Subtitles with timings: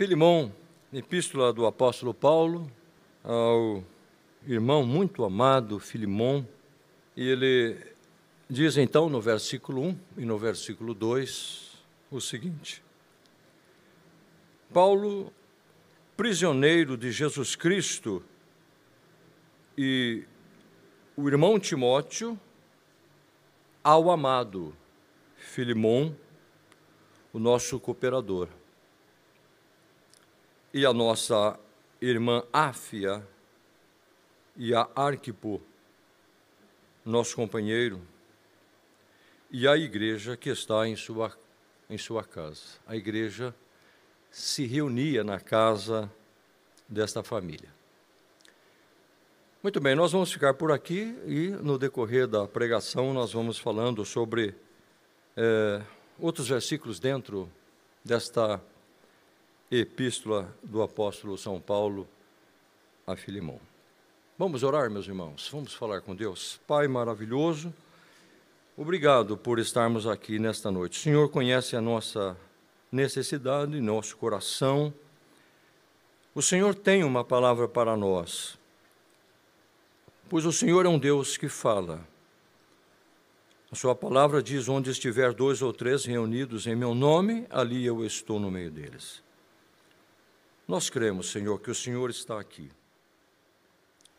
[0.00, 0.50] Filimão,
[0.94, 2.72] epístola do apóstolo Paulo
[3.22, 3.84] ao
[4.46, 6.48] irmão muito amado Filimão,
[7.14, 7.76] e ele
[8.48, 12.82] diz então no versículo 1 e no versículo 2 o seguinte:
[14.72, 15.30] Paulo,
[16.16, 18.24] prisioneiro de Jesus Cristo,
[19.76, 20.24] e
[21.14, 22.40] o irmão Timóteo,
[23.84, 24.74] ao amado
[25.36, 26.16] Filimão,
[27.34, 28.48] o nosso cooperador
[30.72, 31.58] e a nossa
[32.00, 33.26] irmã Áfia
[34.56, 35.60] e a Arquipo,
[37.04, 38.00] nosso companheiro,
[39.50, 41.36] e a igreja que está em sua,
[41.88, 42.78] em sua casa.
[42.86, 43.54] A igreja
[44.30, 46.10] se reunia na casa
[46.88, 47.68] desta família.
[49.62, 54.04] Muito bem, nós vamos ficar por aqui e no decorrer da pregação nós vamos falando
[54.04, 54.54] sobre
[55.36, 55.82] é,
[56.18, 57.50] outros versículos dentro
[58.04, 58.62] desta
[59.70, 62.08] epístola do apóstolo São Paulo
[63.06, 63.60] a Filimão.
[64.36, 66.58] Vamos orar, meus irmãos, vamos falar com Deus.
[66.66, 67.72] Pai maravilhoso,
[68.76, 70.98] obrigado por estarmos aqui nesta noite.
[70.98, 72.36] O Senhor conhece a nossa
[72.90, 74.92] necessidade, nosso coração.
[76.34, 78.58] O Senhor tem uma palavra para nós,
[80.28, 82.00] pois o Senhor é um Deus que fala.
[83.70, 88.04] A Sua palavra diz: onde estiver dois ou três reunidos em meu nome, ali eu
[88.04, 89.22] estou no meio deles.
[90.70, 92.70] Nós cremos, Senhor, que o Senhor está aqui.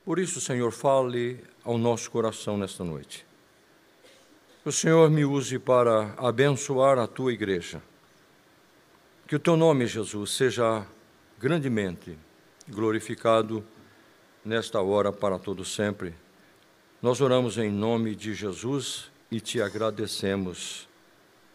[0.03, 3.25] Por isso, Senhor, fale ao nosso coração nesta noite.
[4.61, 7.81] Que o Senhor me use para abençoar a tua igreja.
[9.25, 10.85] Que o teu nome, Jesus, seja
[11.39, 12.19] grandemente
[12.67, 13.65] glorificado
[14.43, 16.13] nesta hora para todo sempre.
[17.01, 20.85] Nós oramos em nome de Jesus e te agradecemos.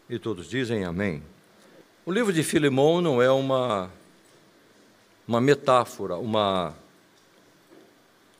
[0.09, 1.21] E todos dizem amém.
[2.03, 3.91] O livro de Filemão não é uma
[5.27, 6.73] uma metáfora, uma,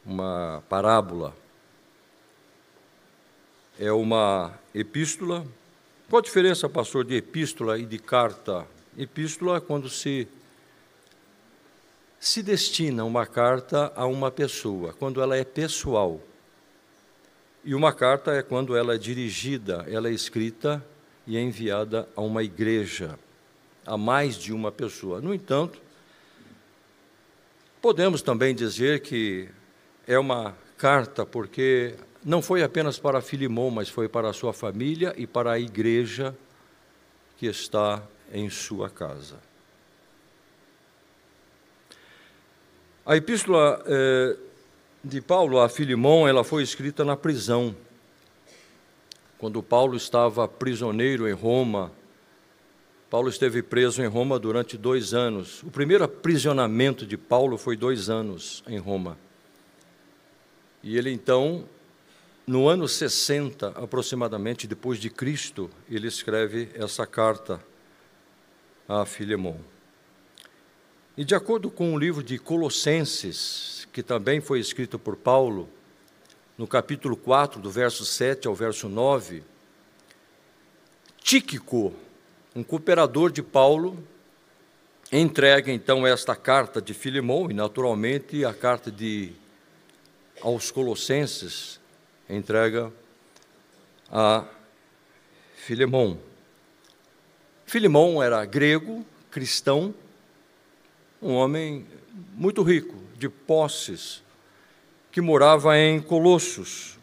[0.05, 1.35] uma parábola.
[3.77, 5.45] É uma epístola.
[6.09, 8.65] Qual a diferença, pastor, de epístola e de carta?
[8.97, 10.27] Epístola é quando se
[12.19, 16.19] se destina uma carta a uma pessoa, quando ela é pessoal.
[17.63, 20.83] E uma carta é quando ela é dirigida, ela é escrita
[21.27, 23.19] e é enviada a uma igreja,
[23.85, 25.21] a mais de uma pessoa.
[25.21, 25.79] No entanto,
[27.87, 29.47] Podemos também dizer que
[30.05, 35.13] é uma carta porque não foi apenas para Filimão, mas foi para a sua família
[35.15, 36.35] e para a igreja
[37.37, 38.03] que está
[38.33, 39.37] em sua casa.
[43.05, 44.35] A epístola eh,
[45.01, 47.73] de Paulo a Filimão, ela foi escrita na prisão.
[49.37, 51.93] Quando Paulo estava prisioneiro em Roma,
[53.09, 55.63] Paulo esteve preso em Roma durante dois anos.
[55.63, 59.17] O primeiro aprisionamento de Paulo foi dois anos em Roma.
[60.83, 61.63] E ele então,
[62.45, 67.63] no ano 60 aproximadamente depois de Cristo, ele escreve essa carta
[68.87, 69.57] a Filemão.
[71.15, 75.69] E de acordo com o livro de Colossenses, que também foi escrito por Paulo,
[76.57, 79.43] no capítulo 4, do verso 7 ao verso 9,
[81.27, 81.93] Tíquico,
[82.57, 84.03] um cooperador de Paulo
[85.11, 89.31] entrega então esta carta de Filemão e naturalmente a carta de
[90.41, 91.79] aos Colossenses
[92.27, 92.91] entrega
[94.11, 94.43] a
[95.55, 96.17] Filemão.
[97.63, 99.93] Filemão era grego, cristão,
[101.21, 101.85] um homem
[102.33, 104.23] muito rico, de posses,
[105.11, 106.97] que morava em Colossos.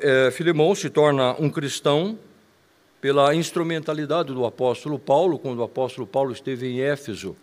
[0.00, 2.16] Eh, Filemão se torna um cristão
[3.04, 7.36] pela instrumentalidade do apóstolo Paulo, quando o apóstolo Paulo esteve em Éfeso,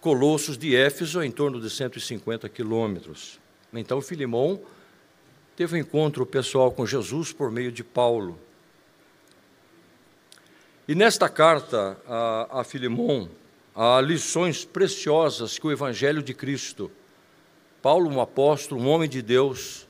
[0.00, 3.38] Colossos de Éfeso, em torno de 150 quilômetros.
[3.74, 4.62] Então, Filimão
[5.54, 8.38] teve um encontro pessoal com Jesus por meio de Paulo.
[10.88, 12.64] E nesta carta a, a
[13.74, 16.90] há lições preciosas que o Evangelho de Cristo,
[17.82, 19.86] Paulo, um apóstolo, um homem de Deus,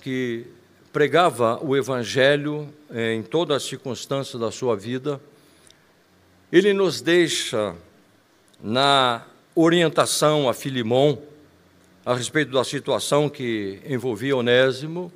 [0.00, 0.46] que
[0.92, 5.20] pregava o Evangelho eh, em todas as circunstâncias da sua vida,
[6.50, 7.74] ele nos deixa
[8.62, 9.24] na
[9.54, 11.20] orientação a Filimão
[12.04, 15.12] a respeito da situação que envolvia Onésimo,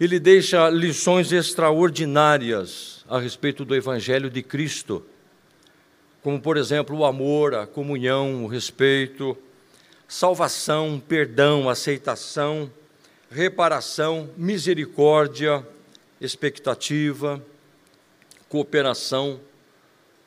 [0.00, 5.04] ele deixa lições extraordinárias a respeito do Evangelho de Cristo,
[6.22, 9.36] como, por exemplo, o amor, a comunhão, o respeito,
[10.08, 12.70] salvação, perdão, aceitação
[13.32, 15.66] reparação, misericórdia,
[16.20, 17.42] expectativa,
[18.48, 19.40] cooperação,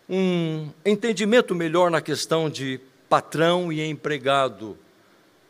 [0.09, 4.75] um entendimento melhor na questão de patrão e empregado,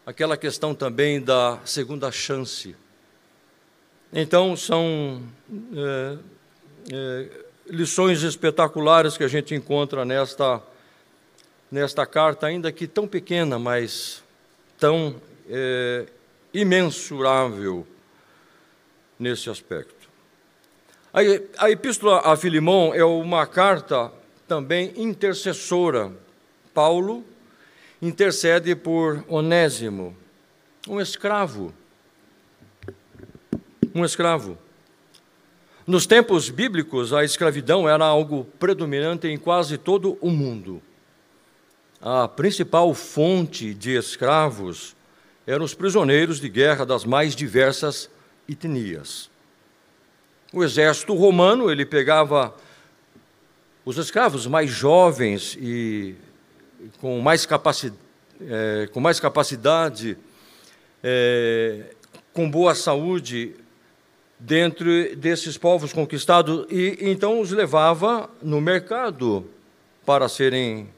[0.05, 2.75] aquela questão também da segunda chance.
[4.11, 5.23] Então, são
[5.75, 6.17] é,
[6.91, 7.29] é,
[7.67, 10.61] lições espetaculares que a gente encontra nesta,
[11.71, 14.21] nesta carta, ainda que tão pequena, mas
[14.77, 15.15] tão
[15.49, 16.05] é,
[16.55, 17.85] imensurável
[19.19, 20.09] nesse aspecto.
[21.57, 24.11] A, epístola a Filimão é uma carta
[24.47, 26.11] também intercessora.
[26.73, 27.23] Paulo
[28.01, 30.15] intercede por Onésimo,
[30.87, 31.73] um escravo.
[33.93, 34.57] Um escravo.
[35.87, 40.81] Nos tempos bíblicos, a escravidão era algo predominante em quase todo o mundo.
[42.01, 44.94] A principal fonte de escravos
[45.45, 48.09] eram os prisioneiros de guerra das mais diversas
[48.49, 49.29] etnias.
[50.51, 52.55] O exército romano, ele pegava
[53.83, 56.15] os escravos mais jovens e
[56.99, 57.93] com mais, capaci
[58.41, 60.17] é, com mais capacidade,
[61.03, 61.93] é,
[62.33, 63.55] com boa saúde,
[64.39, 69.49] dentro desses povos conquistados, e então os levava no mercado
[70.05, 70.89] para serem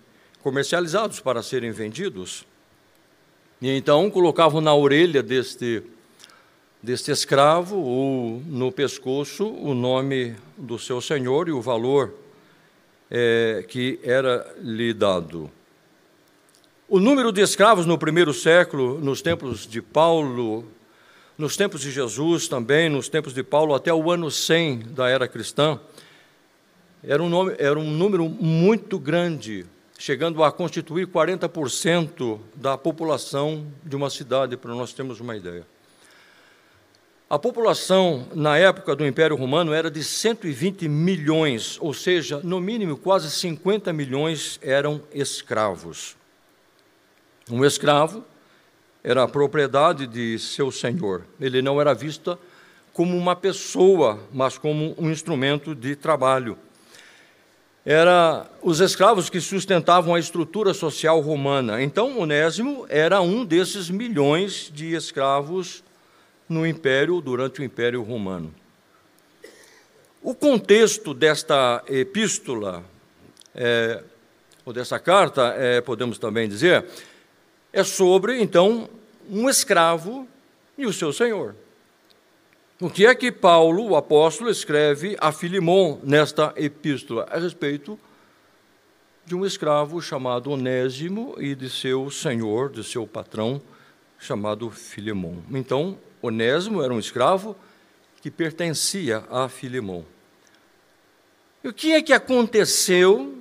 [0.42, 2.46] comercializados, para serem vendidos.
[3.62, 5.82] E então colocavam na orelha deste,
[6.82, 12.14] deste escravo ou no pescoço o nome do seu senhor e o valor
[13.10, 15.50] é, que era lhe dado.
[16.88, 20.64] O número de escravos no primeiro século, nos tempos de Paulo,
[21.38, 25.28] nos tempos de Jesus também, nos tempos de Paulo, até o ano 100 da era
[25.28, 25.80] cristã,
[27.04, 29.66] era um, nome, era um número muito grande,
[29.98, 35.66] chegando a constituir 40% da população de uma cidade, para nós termos uma ideia.
[37.30, 42.96] A população, na época do Império Romano, era de 120 milhões, ou seja, no mínimo
[42.96, 46.16] quase 50 milhões eram escravos.
[47.52, 48.24] Um escravo
[49.04, 51.26] era a propriedade de seu senhor.
[51.40, 52.38] Ele não era visto
[52.94, 56.58] como uma pessoa, mas como um instrumento de trabalho.
[57.90, 61.82] Era os escravos que sustentavam a estrutura social romana.
[61.82, 65.86] Então, Onésimo era um desses milhões de escravos
[66.50, 68.54] no Império, durante o Império Romano.
[70.22, 72.84] O contexto desta epístola,
[73.56, 74.04] é,
[74.66, 76.84] ou dessa carta, é, podemos também dizer,
[77.72, 78.90] é sobre, então,
[79.30, 80.28] um escravo
[80.78, 81.56] e o seu senhor.
[82.80, 87.28] O que é que Paulo, o apóstolo, escreve a Filimon nesta epístola?
[87.32, 88.00] A respeito
[89.26, 93.60] de um escravo chamado Onésimo e de seu senhor, de seu patrão,
[94.20, 95.38] chamado Filimon.
[95.50, 97.56] Então, Onésimo era um escravo
[98.22, 100.06] que pertencia a Filimão.
[101.64, 103.36] E o que é que aconteceu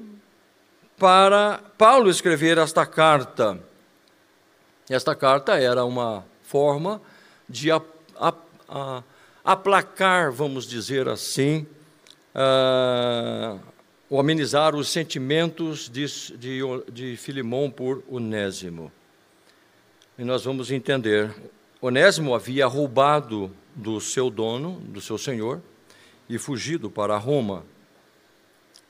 [0.96, 3.62] para Paulo escrever esta carta?
[4.88, 7.02] Esta carta era uma forma
[7.46, 7.82] de a,
[8.18, 8.32] a,
[8.66, 9.02] a,
[9.46, 11.64] aplacar, vamos dizer assim,
[12.34, 13.60] uh,
[14.10, 16.04] ou amenizar os sentimentos de,
[16.36, 17.16] de, de
[17.76, 18.90] por Onésimo.
[20.18, 21.32] E nós vamos entender
[21.80, 25.62] Onésimo havia roubado do seu dono, do seu senhor,
[26.28, 27.64] e fugido para Roma.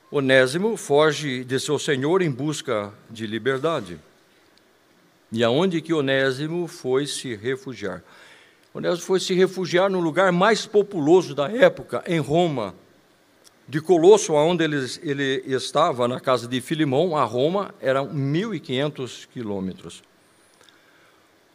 [0.09, 3.99] Onésimo foge de seu senhor em busca de liberdade.
[5.31, 8.01] E aonde que Onésimo foi se refugiar?
[8.77, 12.75] Onésimo foi se refugiar no lugar mais populoso da época, em Roma.
[13.67, 20.03] De Colosso, onde ele, ele estava, na casa de Filimão, a Roma, eram 1.500 quilômetros.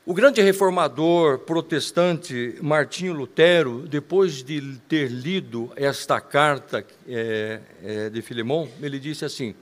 [0.05, 8.21] O grande reformador protestante Martinho Lutero, depois de ter lido esta carta é, é, de
[8.21, 9.55] Filemão, ele disse assim: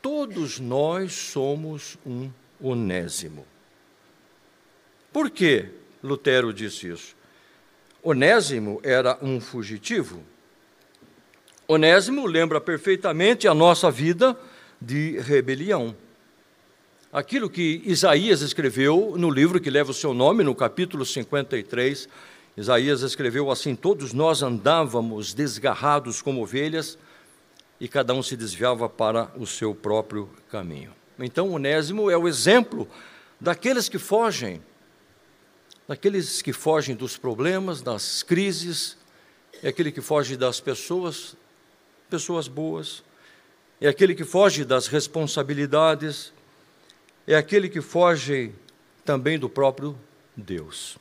[0.00, 3.46] Todos nós somos um onésimo.
[5.12, 7.16] Por que Lutero disse isso?
[8.02, 10.22] Onésimo era um fugitivo.
[11.68, 14.36] Onésimo lembra perfeitamente a nossa vida
[14.80, 15.94] de rebelião.
[17.12, 22.08] Aquilo que Isaías escreveu no livro que leva o seu nome, no capítulo 53,
[22.56, 26.96] Isaías escreveu assim: Todos nós andávamos desgarrados como ovelhas
[27.80, 30.92] e cada um se desviava para o seu próprio caminho.
[31.18, 32.88] Então, Onésimo é o exemplo
[33.40, 34.62] daqueles que fogem,
[35.90, 38.96] daqueles que fogem dos problemas, das crises,
[39.60, 41.34] é aquele que foge das pessoas,
[42.08, 43.02] pessoas boas,
[43.80, 46.32] é aquele que foge das responsabilidades,
[47.26, 48.52] é aquele que foge
[49.04, 49.98] também do próprio
[50.36, 50.96] Deus.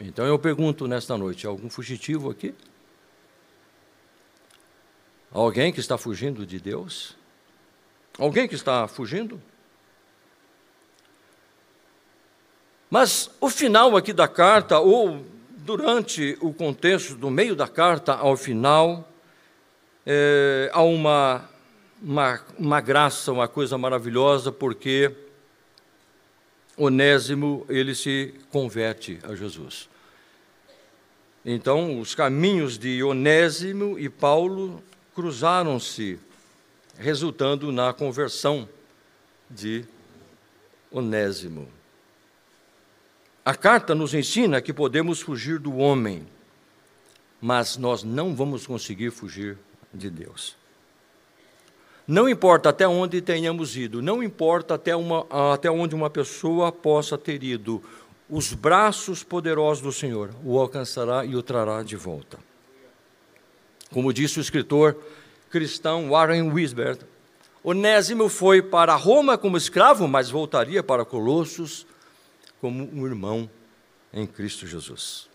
[0.00, 2.52] Então eu pergunto nesta noite: algum fugitivo aqui?
[5.30, 7.16] Alguém que está fugindo de Deus?
[8.18, 9.40] Alguém que está fugindo?
[12.90, 15.24] Mas o final aqui da carta, ou
[15.58, 19.06] durante o contexto do meio da carta ao final,
[20.06, 21.48] é, há uma,
[22.02, 25.14] uma, uma graça, uma coisa maravilhosa, porque
[26.78, 29.90] Onésimo ele se converte a Jesus.
[31.44, 34.82] Então, os caminhos de Onésimo e Paulo
[35.14, 36.18] cruzaram-se,
[36.96, 38.66] resultando na conversão
[39.50, 39.84] de
[40.90, 41.77] Onésimo.
[43.48, 46.26] A carta nos ensina que podemos fugir do homem,
[47.40, 49.56] mas nós não vamos conseguir fugir
[49.90, 50.54] de Deus.
[52.06, 57.16] Não importa até onde tenhamos ido, não importa até, uma, até onde uma pessoa possa
[57.16, 57.82] ter ido,
[58.28, 62.38] os braços poderosos do Senhor o alcançará e o trará de volta.
[63.90, 64.94] Como disse o escritor
[65.48, 66.98] cristão Warren Wisbert,
[67.64, 71.86] Onésimo foi para Roma como escravo, mas voltaria para Colossos
[72.60, 73.48] como um irmão
[74.12, 75.28] em Cristo Jesus.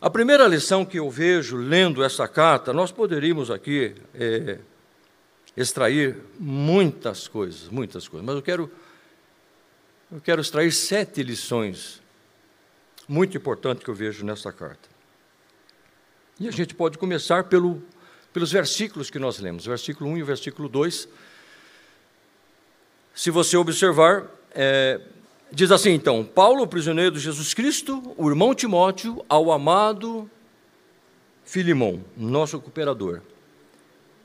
[0.00, 4.58] A primeira lição que eu vejo lendo essa carta, nós poderíamos aqui é,
[5.56, 8.70] extrair muitas coisas, muitas coisas, mas eu quero,
[10.12, 12.00] eu quero extrair sete lições
[13.08, 14.88] muito importantes que eu vejo nessa carta.
[16.38, 17.82] E a gente pode começar pelo,
[18.32, 21.08] pelos versículos que nós lemos, versículo 1 e versículo 2.
[23.12, 25.00] Se você observar, é,
[25.50, 30.30] Diz assim então: Paulo, prisioneiro de Jesus Cristo, o irmão Timóteo, ao amado
[31.44, 33.22] Filimão, nosso cooperador,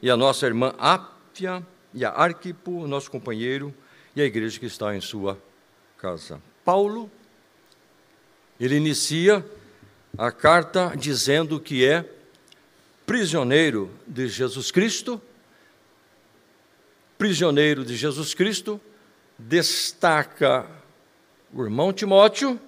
[0.01, 3.73] e a nossa irmã Ápia e a Arquipo, nosso companheiro,
[4.15, 5.41] e a igreja que está em sua
[5.97, 6.41] casa.
[6.65, 7.09] Paulo,
[8.59, 9.45] ele inicia
[10.17, 12.05] a carta dizendo que é
[13.05, 15.21] prisioneiro de Jesus Cristo,
[17.17, 18.79] prisioneiro de Jesus Cristo,
[19.39, 20.82] destaca
[21.53, 22.59] o irmão Timóteo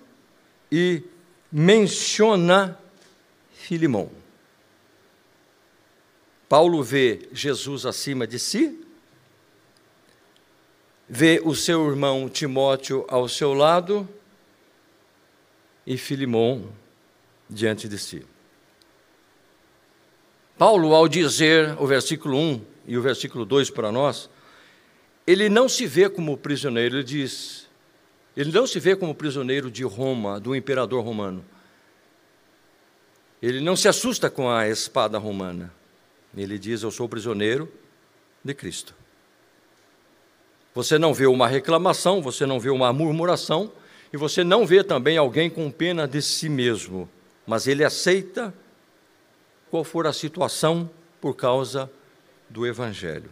[0.72, 1.04] e
[1.52, 2.78] menciona
[3.52, 4.12] Filimão.
[6.48, 8.80] Paulo vê Jesus acima de si,
[11.10, 14.08] vê o seu irmão Timóteo ao seu lado
[15.86, 16.72] e Filimão
[17.50, 18.26] diante de si.
[20.58, 24.30] Paulo, ao dizer o versículo 1 e o versículo 2 para nós,
[25.28, 27.65] ele não se vê como prisioneiro, ele diz:
[28.36, 31.44] ele não se vê como prisioneiro de Roma, do imperador romano.
[33.42, 35.72] Ele não se assusta com a espada romana.
[36.36, 37.72] Ele diz: Eu sou prisioneiro
[38.44, 38.94] de Cristo.
[40.74, 43.72] Você não vê uma reclamação, você não vê uma murmuração,
[44.12, 47.10] e você não vê também alguém com pena de si mesmo,
[47.48, 48.54] mas ele aceita
[49.72, 50.90] qual for a situação
[51.22, 51.90] por causa
[52.50, 53.30] do Evangelho.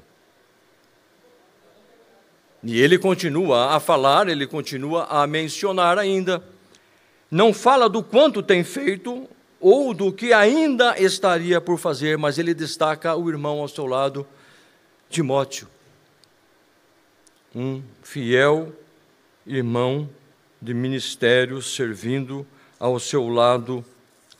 [2.64, 6.42] E ele continua a falar, ele continua a mencionar ainda.
[7.30, 9.28] Não fala do quanto tem feito
[9.60, 14.26] ou do que ainda estaria por fazer, mas ele destaca o irmão ao seu lado,
[15.10, 15.68] Timóteo,
[17.56, 18.74] um fiel
[19.46, 20.10] irmão
[20.62, 22.48] de ministério servindo
[22.80, 23.86] ao seu lado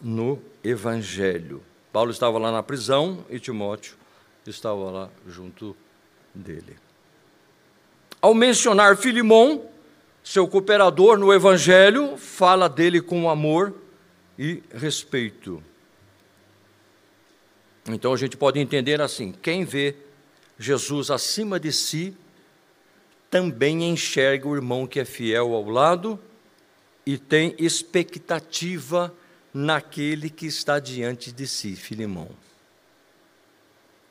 [0.02, 1.62] no Evangelho.
[1.92, 3.96] Paulo estava lá na prisão e Timóteo
[4.46, 5.76] estava lá junto
[6.34, 6.83] dele.
[8.24, 9.70] Ao mencionar Filimão,
[10.24, 13.74] seu cooperador no Evangelho, fala dele com amor
[14.40, 15.62] e respeito.
[17.86, 19.94] Então a gente pode entender assim: quem vê
[20.58, 22.16] Jesus acima de si,
[23.30, 26.18] também enxerga o irmão que é fiel ao lado
[27.06, 29.14] e tem expectativa
[29.54, 32.30] naquele que está diante de si, Filimão.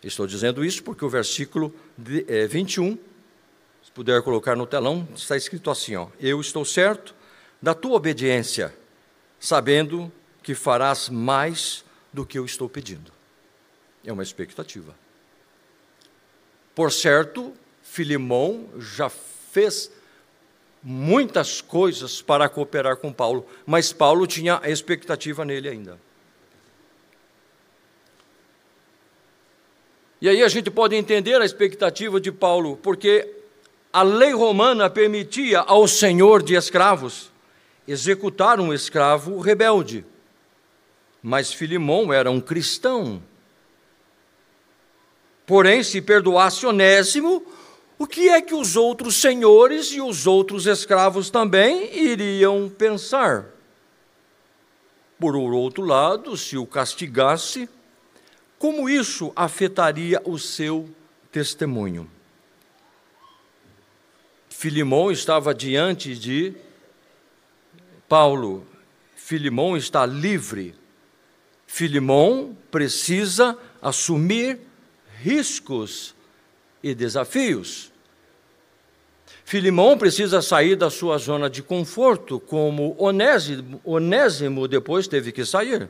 [0.05, 2.99] Estou dizendo isso porque o versículo 21
[3.95, 7.15] puder colocar no telão, está escrito assim: ó, Eu estou certo
[7.61, 8.75] da tua obediência,
[9.39, 10.11] sabendo
[10.43, 13.13] que farás mais do que eu estou pedindo.
[14.05, 14.95] É uma expectativa.
[16.75, 19.91] Por certo, Filimão já fez
[20.83, 25.99] muitas coisas para cooperar com Paulo, mas Paulo tinha expectativa nele ainda.
[30.21, 33.42] E aí a gente pode entender a expectativa de Paulo, porque
[33.93, 37.31] a lei romana permitia ao senhor de escravos
[37.87, 40.05] executar um escravo rebelde.
[41.23, 43.23] Mas Filimão era um cristão.
[45.47, 47.45] Porém, se perdoasse Onésimo,
[47.99, 53.47] o que é que os outros senhores e os outros escravos também iriam pensar?
[55.21, 57.69] Por outro lado, se o castigasse,
[58.59, 60.89] como isso afetaria o seu
[61.31, 62.11] testemunho?
[64.63, 66.55] Filimão estava diante de
[68.09, 68.65] Paulo.
[69.17, 70.73] Filimão está livre.
[71.67, 74.61] Filimão precisa assumir
[75.21, 76.15] riscos
[76.81, 77.91] e desafios.
[79.45, 85.89] Filimão precisa sair da sua zona de conforto, como Onésimo, Onésimo depois teve que sair.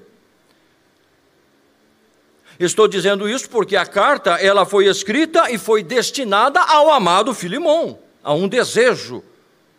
[2.59, 7.99] Estou dizendo isso porque a carta ela foi escrita e foi destinada ao amado Filimão
[8.23, 9.23] a um desejo,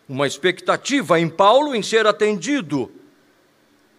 [0.08, 2.90] uma expectativa em Paulo em ser atendido.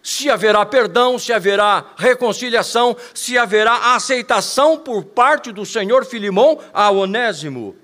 [0.02, 6.90] Se haverá perdão, se haverá reconciliação, se haverá aceitação por parte do Senhor Filimão a
[6.90, 7.74] Onésimo.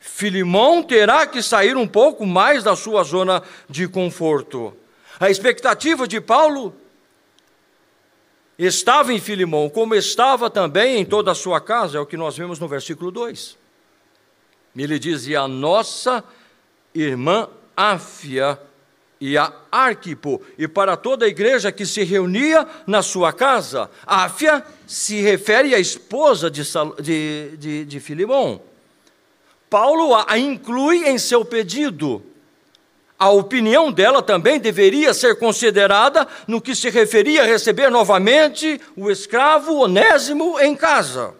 [0.00, 4.74] Filimão terá que sair um pouco mais da sua zona de conforto.
[5.20, 6.74] A expectativa de Paulo
[8.58, 12.36] estava em Filimão, como estava também em toda a sua casa, é o que nós
[12.36, 13.63] vemos no versículo 2.
[14.76, 16.24] Ele diz: E a nossa
[16.94, 18.58] irmã Áfia
[19.20, 23.90] e a Arquipo, e para toda a igreja que se reunia na sua casa.
[24.06, 26.62] Áfia se refere à esposa de,
[27.00, 28.60] de, de, de Filimão.
[29.70, 32.22] Paulo a inclui em seu pedido.
[33.18, 39.10] A opinião dela também deveria ser considerada no que se referia a receber novamente o
[39.10, 41.34] escravo Onésimo em casa.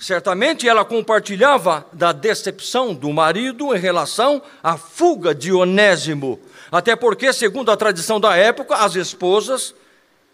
[0.00, 6.40] Certamente ela compartilhava da decepção do marido em relação à fuga de Onésimo,
[6.72, 9.74] até porque, segundo a tradição da época, as esposas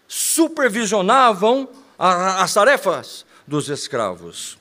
[0.07, 1.67] supervisionavam
[1.99, 4.57] as tarefas dos escravos.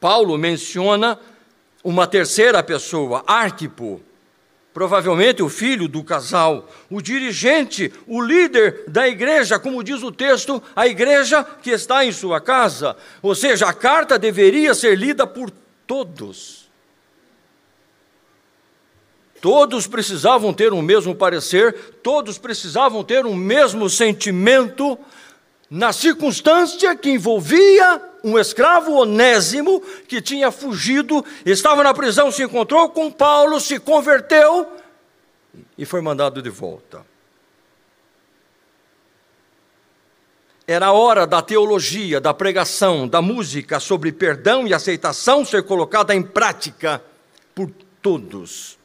[0.00, 1.18] Paulo menciona
[1.82, 4.00] uma terceira pessoa, Arquipo,
[4.74, 10.60] provavelmente o filho do casal, o dirigente, o líder da igreja, como diz o texto,
[10.74, 12.96] a igreja que está em sua casa.
[13.22, 15.48] Ou seja, a carta deveria ser lida por
[15.86, 16.64] todos.
[19.40, 24.98] Todos precisavam ter o mesmo parecer, todos precisavam ter o mesmo sentimento
[25.74, 32.88] na circunstância que envolvia um escravo onésimo que tinha fugido, estava na prisão, se encontrou
[32.90, 34.68] com Paulo, se converteu
[35.76, 37.04] e foi mandado de volta.
[40.64, 46.14] Era a hora da teologia, da pregação, da música sobre perdão e aceitação ser colocada
[46.14, 47.02] em prática
[47.52, 47.68] por
[48.00, 48.78] todos.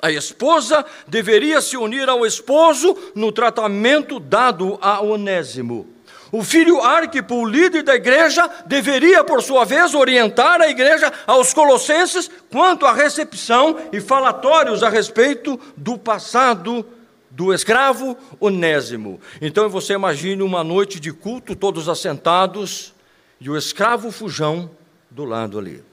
[0.00, 5.88] A esposa deveria se unir ao esposo no tratamento dado a Onésimo.
[6.30, 12.30] O filho Arquipo, líder da igreja, deveria, por sua vez, orientar a igreja aos colossenses
[12.50, 16.84] quanto à recepção e falatórios a respeito do passado
[17.30, 19.20] do escravo Onésimo.
[19.40, 22.92] Então você imagine uma noite de culto, todos assentados,
[23.40, 24.70] e o escravo fujão
[25.10, 25.87] do lado ali.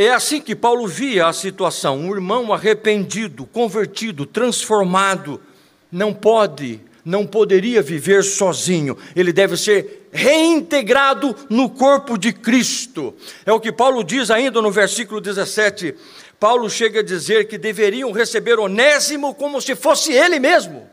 [0.00, 1.98] É assim que Paulo via a situação.
[1.98, 5.42] Um irmão arrependido, convertido, transformado,
[5.90, 8.96] não pode, não poderia viver sozinho.
[9.16, 13.12] Ele deve ser reintegrado no corpo de Cristo.
[13.44, 15.96] É o que Paulo diz ainda no versículo 17.
[16.38, 20.88] Paulo chega a dizer que deveriam receber Onésimo como se fosse ele mesmo.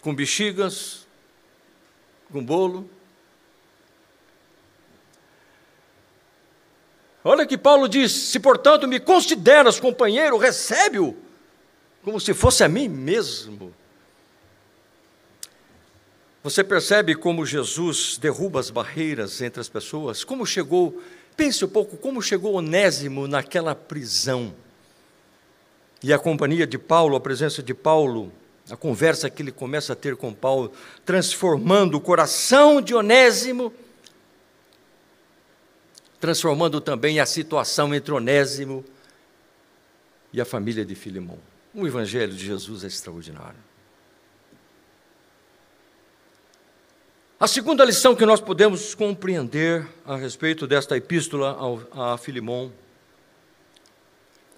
[0.00, 1.04] Com bexigas,
[2.30, 2.88] com bolo,
[7.24, 11.16] Olha que Paulo diz: se portanto me consideras companheiro, recebe-o
[12.04, 13.74] como se fosse a mim mesmo.
[16.42, 20.22] Você percebe como Jesus derruba as barreiras entre as pessoas?
[20.22, 21.02] Como chegou,
[21.34, 24.54] pense um pouco, como chegou Onésimo naquela prisão.
[26.02, 28.30] E a companhia de Paulo, a presença de Paulo,
[28.68, 30.70] a conversa que ele começa a ter com Paulo,
[31.06, 33.72] transformando o coração de Onésimo
[36.24, 38.82] transformando também a situação entre Onésimo
[40.32, 41.38] e a família de Filimão.
[41.74, 43.58] O Evangelho de Jesus é extraordinário.
[47.38, 51.58] A segunda lição que nós podemos compreender a respeito desta epístola
[51.92, 52.72] a Filimão,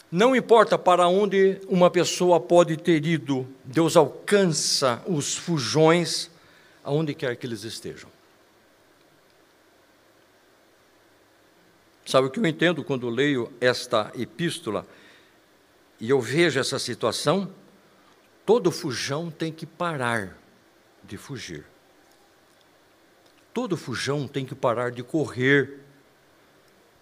[0.08, 6.30] não importa para onde uma pessoa pode ter ido, Deus alcança os fujões
[6.84, 8.15] aonde quer que eles estejam.
[12.06, 14.86] Sabe o que eu entendo quando leio esta epístola
[16.00, 17.52] e eu vejo essa situação?
[18.46, 20.38] Todo fujão tem que parar
[21.02, 21.66] de fugir.
[23.52, 25.80] Todo fujão tem que parar de correr.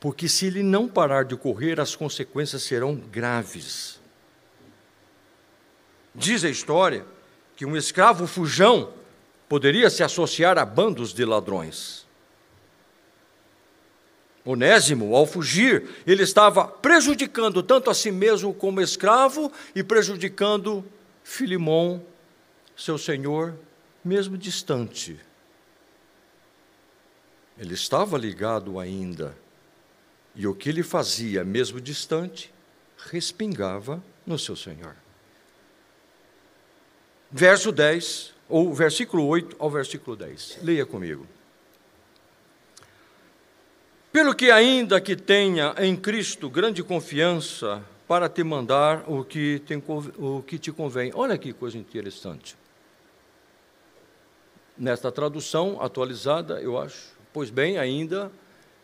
[0.01, 3.99] porque se ele não parar de correr, as consequências serão graves.
[6.15, 7.07] Diz a história
[7.57, 8.93] que um escravo fujão
[9.49, 12.04] poderia se associar a bandos de ladrões.
[14.45, 20.85] Onésimo, ao fugir, ele estava prejudicando tanto a si mesmo como escravo e prejudicando
[21.23, 22.05] Filimão,
[22.77, 23.55] seu senhor,
[24.05, 25.19] mesmo distante.
[27.59, 29.35] Ele estava ligado ainda,
[30.35, 32.53] e o que ele fazia, mesmo distante,
[33.11, 34.95] respingava no seu senhor.
[37.31, 40.59] Verso 10, ou versículo 8 ao versículo 10.
[40.63, 41.27] Leia comigo.
[44.15, 49.83] Pelo que ainda que tenha em Cristo grande confiança para te mandar o que, tem,
[50.17, 51.11] o que te convém.
[51.17, 52.57] Olha que coisa interessante.
[54.79, 58.31] Nesta tradução atualizada, eu acho, pois bem, ainda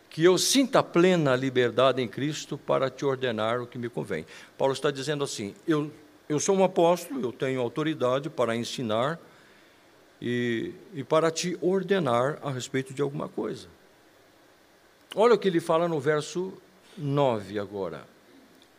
[0.09, 4.25] que eu sinta plena liberdade em Cristo para te ordenar o que me convém.
[4.57, 5.89] Paulo está dizendo assim: eu,
[6.27, 9.17] eu sou um apóstolo, eu tenho autoridade para ensinar
[10.21, 13.69] e, e para te ordenar a respeito de alguma coisa.
[15.15, 16.53] Olha o que ele fala no verso
[16.97, 18.05] 9 agora.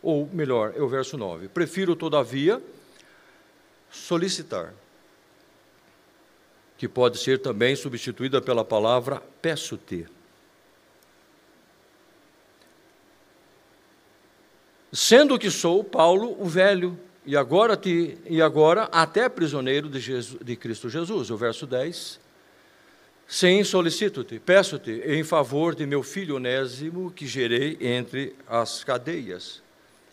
[0.01, 1.47] Ou melhor, é o verso 9.
[1.47, 2.61] Prefiro, todavia,
[3.91, 4.73] solicitar,
[6.77, 10.07] que pode ser também substituída pela palavra peço-te.
[14.91, 20.43] Sendo que sou Paulo o velho, e agora, te, e agora até prisioneiro de, Jesus,
[20.43, 21.29] de Cristo Jesus.
[21.29, 22.19] O verso 10
[23.35, 29.59] Sim, solicito-te, peço-te em favor de meu filho Onésimo, que gerei entre as cadeias.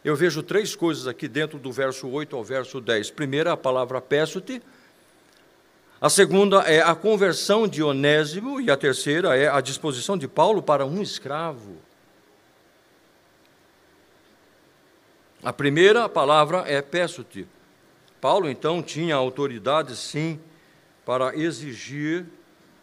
[0.03, 3.11] Eu vejo três coisas aqui dentro do verso 8 ao verso 10.
[3.11, 4.63] Primeira, a palavra peço-te.
[6.01, 8.59] A segunda é a conversão de Onésimo.
[8.59, 11.77] E a terceira é a disposição de Paulo para um escravo.
[15.43, 17.47] A primeira palavra é peço-te.
[18.19, 20.41] Paulo, então, tinha autoridade, sim,
[21.05, 22.25] para exigir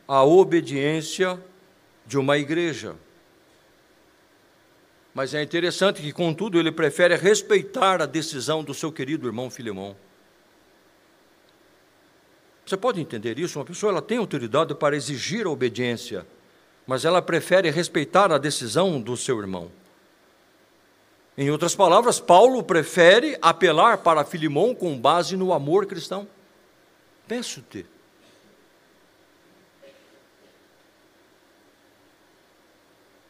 [0.07, 1.39] a obediência
[2.05, 2.95] de uma igreja.
[5.13, 9.95] Mas é interessante que, contudo, ele prefere respeitar a decisão do seu querido irmão Filemão.
[12.65, 13.59] Você pode entender isso?
[13.59, 16.25] Uma pessoa ela tem autoridade para exigir a obediência,
[16.85, 19.71] mas ela prefere respeitar a decisão do seu irmão.
[21.37, 26.27] Em outras palavras, Paulo prefere apelar para Filimão com base no amor cristão.
[27.27, 27.85] Peço-te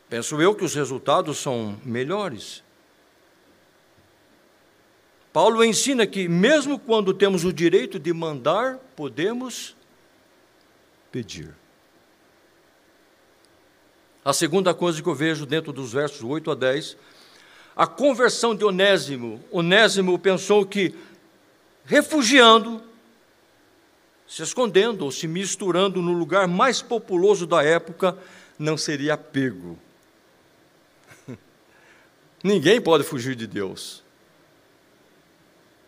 [0.10, 2.64] Penso eu que os resultados são melhores.
[5.34, 9.76] Paulo ensina que, mesmo quando temos o direito de mandar, podemos
[11.12, 11.54] pedir.
[14.24, 16.98] A segunda coisa que eu vejo dentro dos versos 8 a 10,
[17.76, 19.44] a conversão de Onésimo.
[19.52, 20.96] Onésimo pensou que,
[21.86, 22.82] refugiando,
[24.28, 28.18] se escondendo ou se misturando no lugar mais populoso da época,
[28.58, 29.78] não seria pego.
[32.44, 34.04] Ninguém pode fugir de Deus.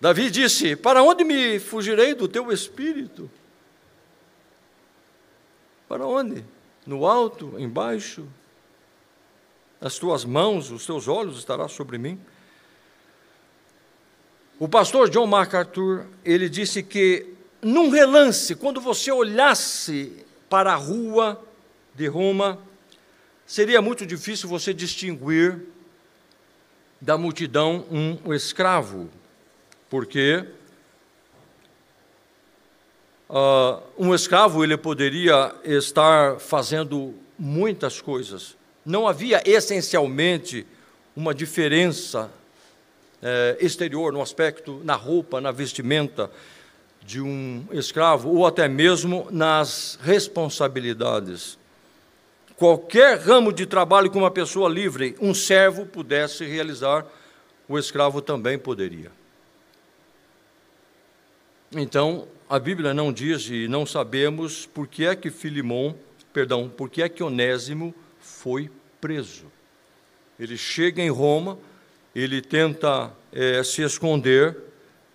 [0.01, 3.29] Davi disse: Para onde me fugirei do teu espírito?
[5.87, 6.43] Para onde?
[6.85, 8.27] No alto, embaixo?
[9.81, 12.19] As tuas mãos, os teus olhos estarão sobre mim?
[14.59, 21.41] O pastor John MacArthur, ele disse que num relance, quando você olhasse para a rua
[21.95, 22.59] de Roma,
[23.45, 25.61] seria muito difícil você distinguir
[27.01, 29.09] da multidão um escravo,
[29.89, 30.43] porque
[33.29, 38.55] uh, um escravo ele poderia estar fazendo muitas coisas.
[38.85, 40.65] Não havia essencialmente
[41.15, 42.31] uma diferença
[43.21, 46.31] eh, exterior no aspecto, na roupa, na vestimenta
[47.01, 51.59] de um escravo, ou até mesmo nas responsabilidades
[52.59, 57.05] qualquer ramo de trabalho que uma pessoa livre, um servo, pudesse realizar,
[57.69, 59.09] o escravo também poderia.
[61.71, 65.95] Então, a Bíblia não diz e não sabemos por que é que Filimão,
[66.33, 68.69] perdão, por que é que Onésimo foi
[68.99, 69.45] preso.
[70.37, 71.57] Ele chega em Roma,
[72.13, 74.57] ele tenta é, se esconder,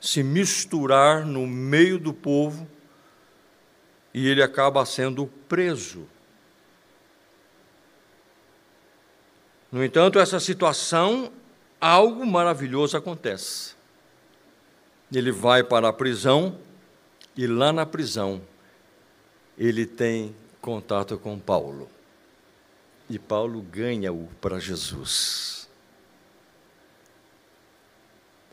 [0.00, 2.66] se misturar no meio do povo
[4.14, 6.06] e ele acaba sendo preso.
[9.74, 11.32] No entanto, essa situação,
[11.80, 13.74] algo maravilhoso acontece.
[15.12, 16.56] Ele vai para a prisão
[17.36, 18.40] e lá na prisão
[19.58, 21.90] ele tem contato com Paulo.
[23.10, 25.68] E Paulo ganha-o para Jesus.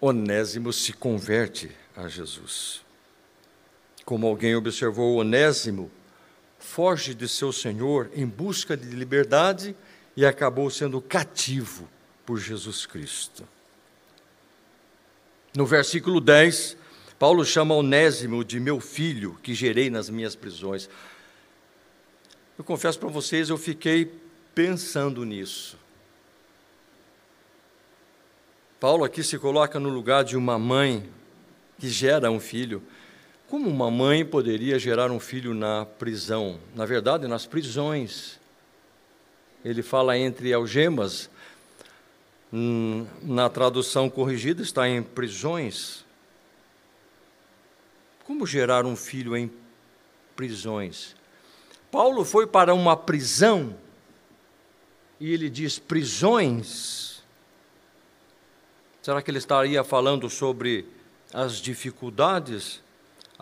[0.01, 2.81] Onésimo se converte a Jesus.
[4.03, 5.91] Como alguém observou, Onésimo
[6.57, 9.75] foge de seu senhor em busca de liberdade
[10.15, 11.87] e acabou sendo cativo
[12.25, 13.47] por Jesus Cristo.
[15.55, 16.77] No versículo 10,
[17.19, 20.89] Paulo chama Onésimo de meu filho, que gerei nas minhas prisões.
[22.57, 24.11] Eu confesso para vocês, eu fiquei
[24.55, 25.77] pensando nisso.
[28.79, 31.07] Paulo aqui se coloca no lugar de uma mãe
[31.77, 32.81] que gera um filho.
[33.47, 36.59] Como uma mãe poderia gerar um filho na prisão?
[36.73, 38.40] Na verdade, nas prisões.
[39.63, 41.29] Ele fala entre algemas.
[42.51, 46.05] Hum, na tradução corrigida está em prisões.
[48.25, 49.51] Como gerar um filho em
[50.35, 51.15] prisões?
[51.91, 53.75] Paulo foi para uma prisão
[55.19, 57.23] e ele diz prisões.
[59.01, 60.85] Será que ele estaria falando sobre
[61.33, 62.81] as dificuldades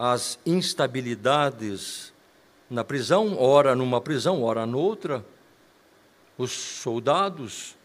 [0.01, 2.13] as instabilidades
[2.69, 5.25] na prisão, ora numa prisão, ora noutra.
[6.39, 7.75] Os soldados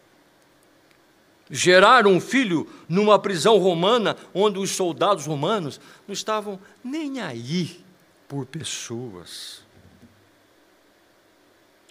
[1.51, 7.81] geraram um filho numa prisão romana, onde os soldados romanos não estavam nem aí
[8.29, 9.65] por pessoas.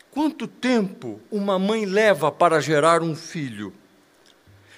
[0.10, 3.74] Quanto tempo uma mãe leva para gerar um filho?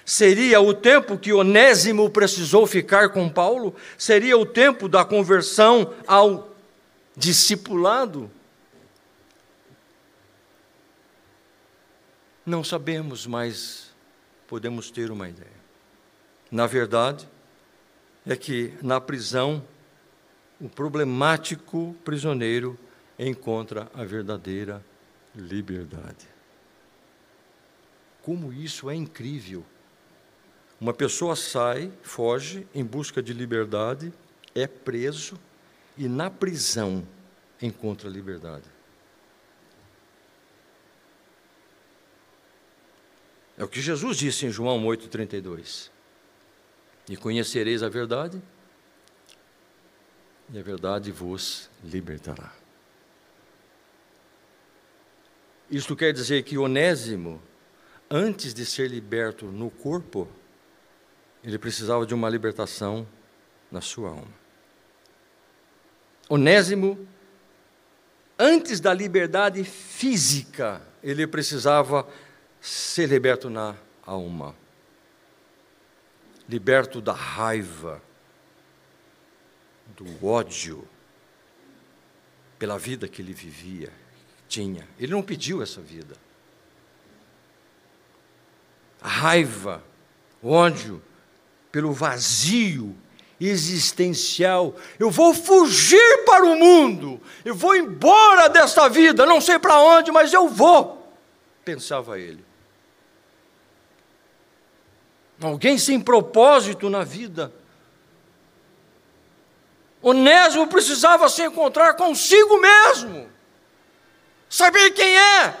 [0.04, 3.76] Seria o tempo que Onésimo precisou ficar com Paulo?
[3.96, 6.50] Seria o tempo da conversão ao
[7.16, 8.28] discipulado?
[12.46, 13.90] Não sabemos, mas
[14.46, 15.50] podemos ter uma ideia.
[16.48, 17.28] Na verdade,
[18.24, 19.64] é que na prisão,
[20.60, 22.78] o problemático prisioneiro
[23.18, 24.80] encontra a verdadeira
[25.34, 26.28] liberdade.
[28.22, 29.64] Como isso é incrível!
[30.80, 34.12] Uma pessoa sai, foge em busca de liberdade,
[34.54, 35.36] é preso
[35.98, 37.04] e na prisão
[37.60, 38.75] encontra liberdade.
[43.58, 45.90] É o que Jesus disse em João 8,32.
[47.08, 48.42] E conhecereis a verdade,
[50.52, 52.52] e a verdade vos libertará.
[55.70, 57.42] Isto quer dizer que Onésimo,
[58.10, 60.28] antes de ser liberto no corpo,
[61.42, 63.06] ele precisava de uma libertação
[63.70, 64.46] na sua alma.
[66.28, 67.08] Onésimo,
[68.38, 72.06] antes da liberdade física, ele precisava
[72.66, 74.54] ser liberto na alma.
[76.48, 78.02] Liberto da raiva,
[79.96, 80.86] do ódio
[82.58, 83.92] pela vida que ele vivia,
[84.48, 84.86] tinha.
[84.98, 86.16] Ele não pediu essa vida.
[89.00, 89.82] A raiva,
[90.42, 91.02] o ódio,
[91.70, 92.96] pelo vazio
[93.40, 94.74] existencial.
[94.98, 100.10] Eu vou fugir para o mundo, eu vou embora desta vida, não sei para onde,
[100.10, 101.12] mas eu vou,
[101.64, 102.45] pensava ele.
[105.40, 107.52] Alguém sem propósito na vida.
[110.02, 113.28] Onésimo precisava se encontrar consigo mesmo,
[114.48, 115.56] saber quem é,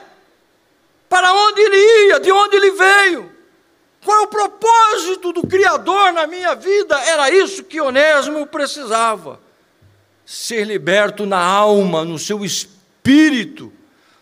[1.08, 3.32] para onde ele ia, de onde ele veio.
[4.04, 6.96] Qual é o propósito do Criador na minha vida?
[7.06, 9.40] Era isso que Onésimo precisava.
[10.24, 13.72] Ser liberto na alma, no seu espírito,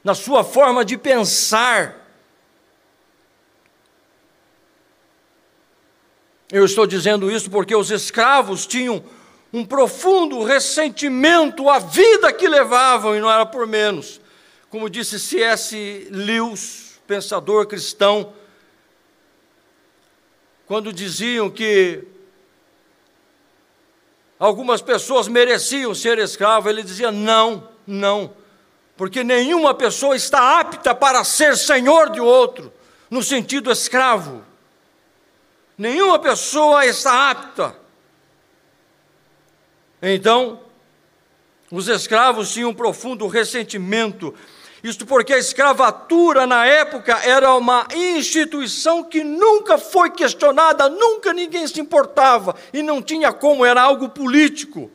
[0.03, 2.04] na sua forma de pensar.
[6.51, 9.03] Eu estou dizendo isso porque os escravos tinham
[9.53, 14.21] um profundo ressentimento à vida que levavam e não era por menos.
[14.69, 16.09] Como disse C.S.
[16.11, 18.33] Lewis, pensador cristão,
[20.67, 22.05] quando diziam que
[24.39, 28.35] algumas pessoas mereciam ser escravo, ele dizia: não, não,
[28.97, 32.73] porque nenhuma pessoa está apta para ser senhor de outro,
[33.09, 34.43] no sentido escravo.
[35.77, 37.77] Nenhuma pessoa está apta.
[40.01, 40.61] Então,
[41.71, 44.35] os escravos tinham um profundo ressentimento
[44.85, 51.67] isto porque a escravatura na época era uma instituição que nunca foi questionada, nunca ninguém
[51.67, 54.91] se importava e não tinha como, era algo político.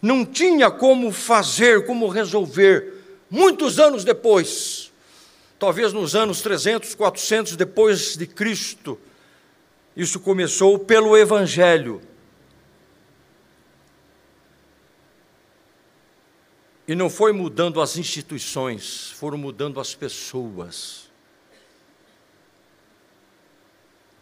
[0.00, 2.94] Não tinha como fazer, como resolver.
[3.28, 4.92] Muitos anos depois,
[5.58, 8.96] talvez nos anos 300, 400 depois de Cristo,
[9.96, 12.00] isso começou pelo Evangelho.
[16.86, 21.10] E não foi mudando as instituições, foram mudando as pessoas.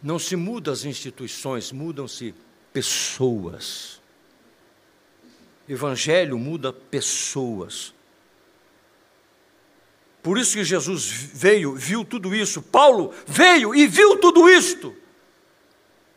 [0.01, 2.33] Não se mudam as instituições, mudam-se
[2.73, 4.01] pessoas.
[5.67, 7.93] Evangelho muda pessoas.
[10.21, 12.61] Por isso que Jesus veio, viu tudo isso.
[12.61, 14.95] Paulo veio e viu tudo isto.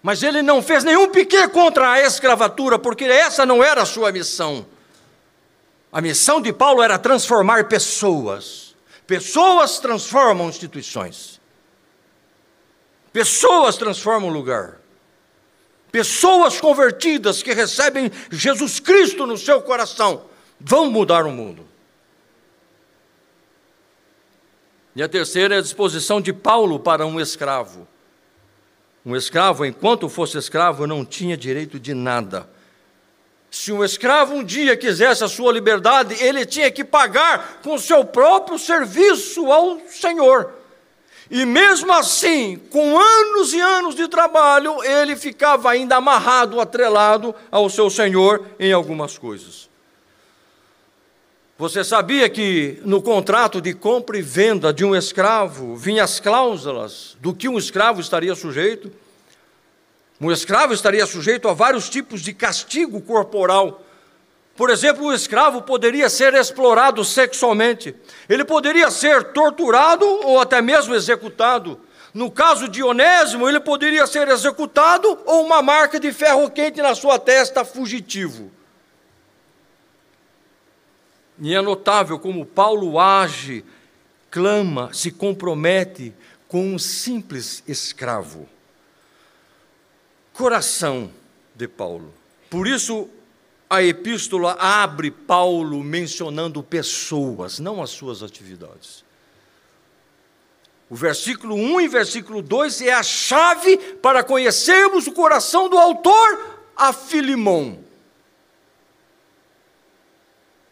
[0.05, 4.13] Mas ele não fez nenhum piquet contra a escravatura, porque essa não era a sua
[4.13, 4.67] missão.
[5.91, 8.75] A missão de Paulo era transformar pessoas.
[9.07, 11.41] Pessoas transformam instituições.
[13.15, 14.79] Pessoas transformam lugar.
[15.91, 20.27] Pessoas convertidas que recebem Jesus Cristo no seu coração
[20.61, 21.67] vão mudar o mundo.
[24.95, 27.89] E a terceira é a disposição de Paulo para um escravo.
[29.05, 32.49] Um escravo, enquanto fosse escravo, não tinha direito de nada.
[33.51, 38.05] Se um escravo um dia quisesse a sua liberdade, ele tinha que pagar com seu
[38.05, 40.55] próprio serviço ao Senhor.
[41.31, 47.71] E mesmo assim, com anos e anos de trabalho, ele ficava ainda amarrado, atrelado ao
[47.71, 49.69] seu Senhor em algumas coisas.
[51.57, 57.17] Você sabia que no contrato de compra e venda de um escravo vinham as cláusulas
[57.21, 58.91] do que um escravo estaria sujeito?
[60.21, 63.81] Um escravo estaria sujeito a vários tipos de castigo corporal.
[64.57, 67.95] Por exemplo, o escravo poderia ser explorado sexualmente,
[68.29, 71.81] ele poderia ser torturado ou até mesmo executado.
[72.13, 76.97] No caso de Onésimo, ele poderia ser executado ou uma marca de ferro quente na
[76.97, 78.51] sua testa, fugitivo.
[81.41, 83.65] E é notável como Paulo age,
[84.31, 86.13] clama, se compromete
[86.49, 88.49] com um simples escravo.
[90.33, 91.11] Coração
[91.55, 92.13] de Paulo.
[92.49, 93.09] Por isso,
[93.69, 99.05] a epístola abre Paulo mencionando pessoas, não as suas atividades.
[100.89, 106.61] O versículo 1 e versículo 2 é a chave para conhecermos o coração do autor
[106.77, 107.84] a Filimão.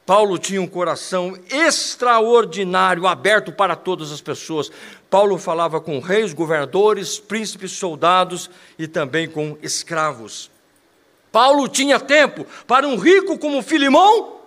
[0.04, 4.70] Paulo tinha um coração extraordinário, aberto para todas as pessoas.
[5.08, 10.50] Paulo falava com reis, governadores, príncipes, soldados e também com escravos.
[11.30, 14.41] Paulo tinha tempo para um rico como Filimão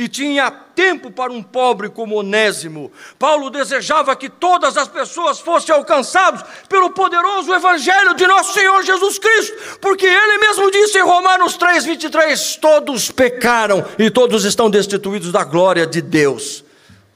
[0.00, 2.90] e tinha tempo para um pobre como Onésimo.
[3.18, 9.18] Paulo desejava que todas as pessoas fossem alcançadas pelo poderoso evangelho de nosso Senhor Jesus
[9.18, 15.44] Cristo, porque ele mesmo disse em Romanos 3:23, todos pecaram e todos estão destituídos da
[15.44, 16.64] glória de Deus.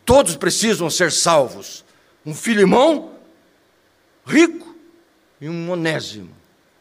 [0.05, 1.83] Todos precisam ser salvos.
[2.27, 3.13] Um Filimão
[4.27, 4.77] rico
[5.41, 6.37] e um Onésimo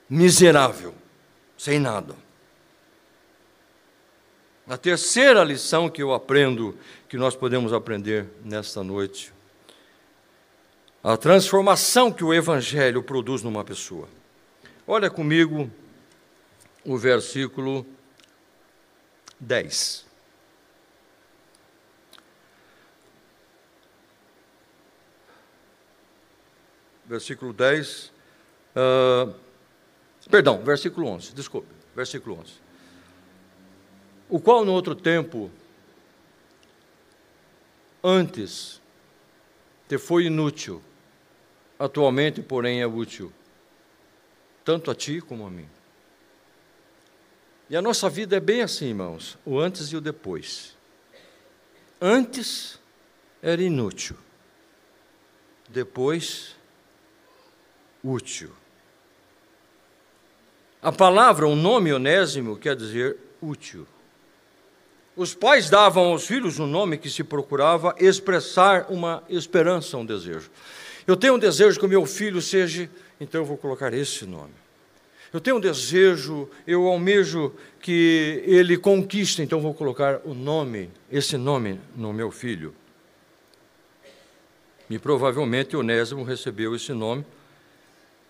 [0.09, 0.93] miserável,
[1.57, 2.22] sem nada.
[4.67, 6.77] A terceira lição que eu aprendo,
[7.09, 9.33] que nós podemos aprender nesta noite,
[11.03, 14.07] a transformação que o Evangelho produz numa pessoa.
[14.87, 15.69] Olha comigo
[16.85, 17.85] o versículo
[19.37, 20.05] 10.
[27.05, 28.05] Versículo 10.
[28.05, 28.11] Uh,
[28.77, 29.33] ah,
[30.31, 32.62] perdão, versículo 11, desculpe, versículo 11
[34.33, 35.51] o qual no outro tempo,
[38.03, 38.81] antes,
[39.87, 40.81] te foi inútil,
[41.77, 43.31] atualmente, porém, é útil,
[44.65, 45.69] tanto a ti como a mim.
[47.69, 50.75] E a nossa vida é bem assim, irmãos, o antes e o depois.
[52.01, 52.79] Antes
[53.39, 54.17] era inútil,
[55.69, 56.55] depois,
[58.03, 58.51] útil.
[60.81, 63.85] A palavra, o nome onésimo, quer dizer útil.
[65.15, 70.49] Os pais davam aos filhos um nome que se procurava expressar uma esperança, um desejo.
[71.05, 74.53] Eu tenho um desejo que o meu filho seja, então eu vou colocar esse nome.
[75.31, 81.37] Eu tenho um desejo, eu almejo que ele conquiste, então vou colocar o nome, esse
[81.37, 82.73] nome no meu filho.
[84.89, 87.25] E provavelmente Onésimo recebeu esse nome,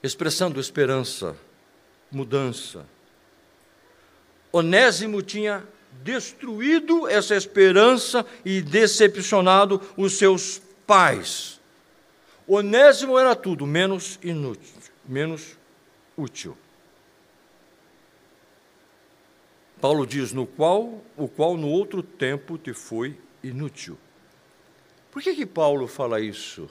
[0.01, 1.35] expressando esperança,
[2.11, 2.85] mudança.
[4.51, 5.63] Onésimo tinha
[6.01, 11.59] destruído essa esperança e decepcionado os seus pais.
[12.47, 14.75] Onésimo era tudo menos inútil,
[15.05, 15.57] menos
[16.17, 16.57] útil.
[19.79, 23.97] Paulo diz no qual, o qual no outro tempo te foi inútil.
[25.11, 26.69] Por que que Paulo fala isso?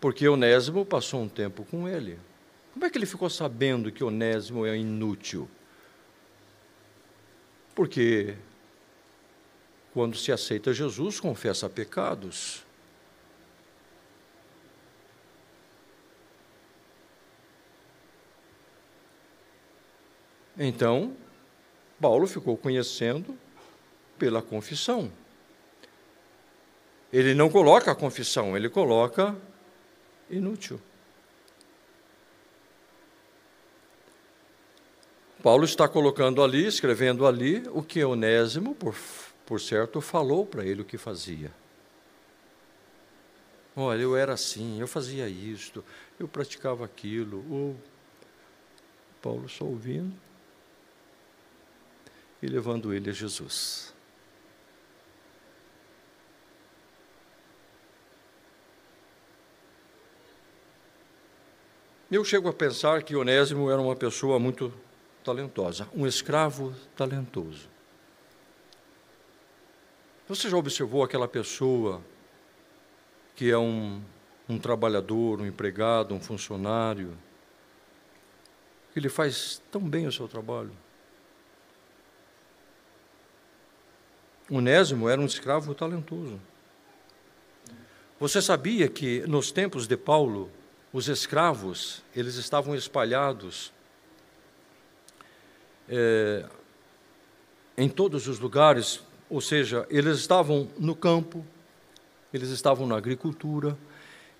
[0.00, 2.18] Porque Onésimo passou um tempo com ele.
[2.72, 5.48] Como é que ele ficou sabendo que Onésimo é inútil?
[7.74, 8.36] Porque
[9.92, 12.64] quando se aceita Jesus, confessa pecados.
[20.58, 21.16] Então,
[22.00, 23.38] Paulo ficou conhecendo
[24.18, 25.10] pela confissão.
[27.12, 29.36] Ele não coloca a confissão, ele coloca
[30.30, 30.80] inútil.
[35.42, 38.94] Paulo está colocando ali, escrevendo ali, o que Onésimo, por,
[39.44, 41.50] por certo, falou para ele o que fazia.
[43.74, 45.84] Olha, eu era assim, eu fazia isto,
[46.20, 47.38] eu praticava aquilo.
[47.38, 47.76] O
[49.20, 50.14] Paulo só ouvindo
[52.40, 53.92] e levando ele a Jesus.
[62.08, 64.72] Eu chego a pensar que Onésimo era uma pessoa muito
[65.22, 67.68] talentosa, um escravo talentoso.
[70.28, 72.00] Você já observou aquela pessoa
[73.34, 74.02] que é um,
[74.48, 77.16] um trabalhador, um empregado, um funcionário,
[78.92, 80.72] que ele faz tão bem o seu trabalho?
[84.50, 86.40] Onésimo era um escravo talentoso.
[88.20, 90.50] Você sabia que nos tempos de Paulo,
[90.92, 93.72] os escravos, eles estavam espalhados
[95.88, 96.44] é,
[97.76, 101.44] em todos os lugares, ou seja, eles estavam no campo,
[102.32, 103.76] eles estavam na agricultura,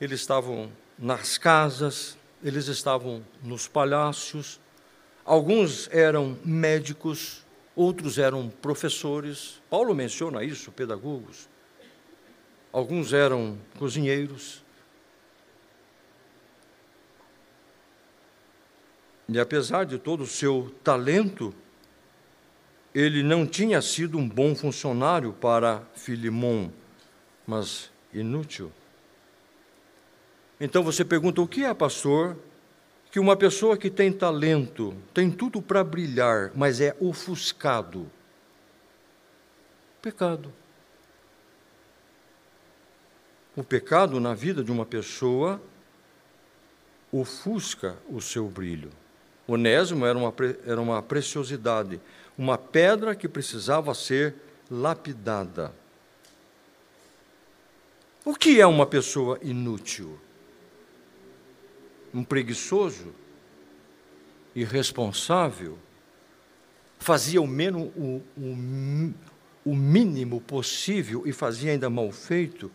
[0.00, 4.60] eles estavam nas casas, eles estavam nos palácios,
[5.24, 9.60] alguns eram médicos, outros eram professores.
[9.70, 11.48] Paulo menciona isso, pedagogos.
[12.72, 14.61] Alguns eram cozinheiros,
[19.32, 21.54] E apesar de todo o seu talento,
[22.94, 26.70] ele não tinha sido um bom funcionário para Filimon,
[27.46, 28.70] mas inútil.
[30.60, 32.36] Então você pergunta: o que é, pastor?
[33.10, 38.10] Que uma pessoa que tem talento, tem tudo para brilhar, mas é ofuscado.
[40.00, 40.52] Pecado.
[43.54, 45.60] O pecado na vida de uma pessoa
[47.12, 48.90] ofusca o seu brilho.
[49.46, 50.34] Onésimo era uma,
[50.66, 52.00] era uma preciosidade,
[52.38, 54.34] uma pedra que precisava ser
[54.70, 55.74] lapidada.
[58.24, 60.18] O que é uma pessoa inútil?
[62.14, 63.12] Um preguiçoso?
[64.54, 65.76] Irresponsável?
[66.98, 69.14] Fazia o, menos, o, o,
[69.64, 72.70] o mínimo possível e fazia ainda mal feito?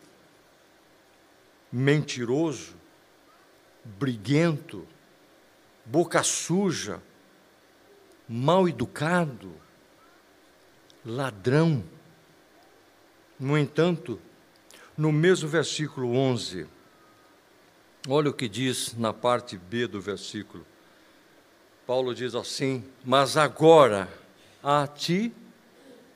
[1.72, 2.76] Mentiroso?
[3.86, 4.86] Briguento?
[5.88, 7.02] Boca suja,
[8.28, 9.54] mal educado,
[11.06, 11.84] ladrão.
[13.40, 14.20] No entanto,
[14.98, 16.68] no mesmo versículo 11,
[18.08, 20.66] olha o que diz na parte B do versículo.
[21.86, 24.12] Paulo diz assim: Mas agora
[24.62, 25.34] a ti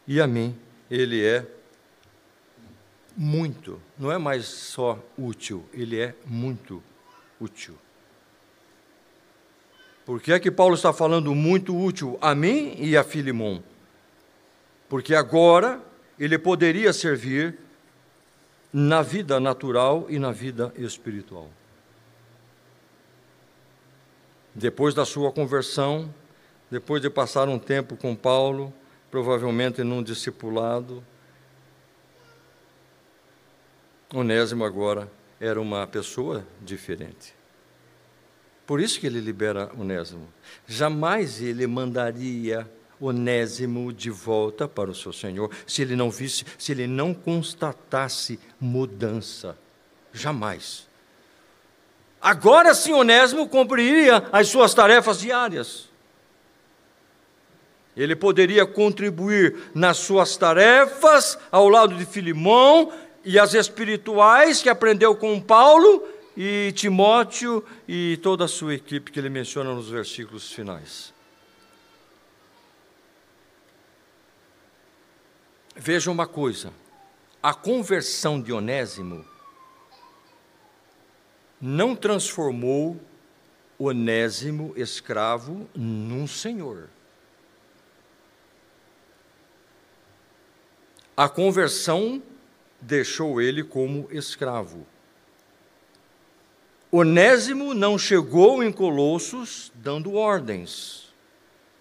[0.05, 0.59] e a mim
[0.89, 1.47] ele é
[3.15, 6.83] muito, não é mais só útil, ele é muito
[7.39, 7.77] útil.
[10.05, 13.61] Por que é que Paulo está falando muito útil a mim e a Filimon?
[14.89, 15.79] Porque agora
[16.19, 17.57] ele poderia servir
[18.73, 21.49] na vida natural e na vida espiritual.
[24.53, 26.13] Depois da sua conversão,
[26.69, 28.73] depois de passar um tempo com Paulo,
[29.09, 31.03] provavelmente num discipulado,
[34.13, 37.33] Onésimo agora era uma pessoa diferente.
[38.71, 40.29] Por isso que ele libera Onésimo.
[40.65, 42.65] Jamais ele mandaria
[43.01, 48.39] Onésimo de volta para o seu Senhor se ele não visse, se ele não constatasse
[48.57, 49.57] mudança.
[50.13, 50.87] Jamais.
[52.21, 55.89] Agora sim, Onésimo cumpriria as suas tarefas diárias.
[57.93, 62.93] Ele poderia contribuir nas suas tarefas ao lado de Filimão
[63.25, 69.19] e as espirituais que aprendeu com Paulo e Timóteo e toda a sua equipe que
[69.19, 71.13] ele menciona nos versículos finais.
[75.75, 76.73] Veja uma coisa:
[77.41, 79.25] a conversão de Onésimo
[81.59, 82.99] não transformou
[83.77, 86.87] Onésimo, escravo, num senhor.
[91.17, 92.21] A conversão
[92.79, 94.85] deixou ele como escravo.
[96.91, 101.09] Onésimo não chegou em Colossos dando ordens.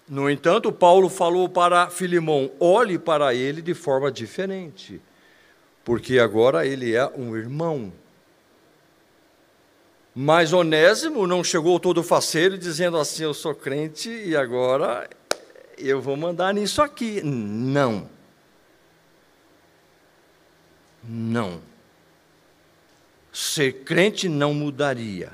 [0.09, 5.01] No entanto, Paulo falou para Filimão: olhe para ele de forma diferente,
[5.85, 7.93] porque agora ele é um irmão.
[10.15, 15.09] Mas Onésimo não chegou todo faceiro dizendo assim: Eu sou crente e agora
[15.77, 17.21] eu vou mandar nisso aqui.
[17.25, 18.09] Não.
[21.03, 21.70] Não.
[23.41, 25.33] Ser crente não mudaria.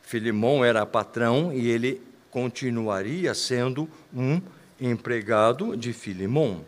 [0.00, 4.40] Filimão era patrão e ele continuaria sendo um
[4.80, 6.64] empregado de Filimão.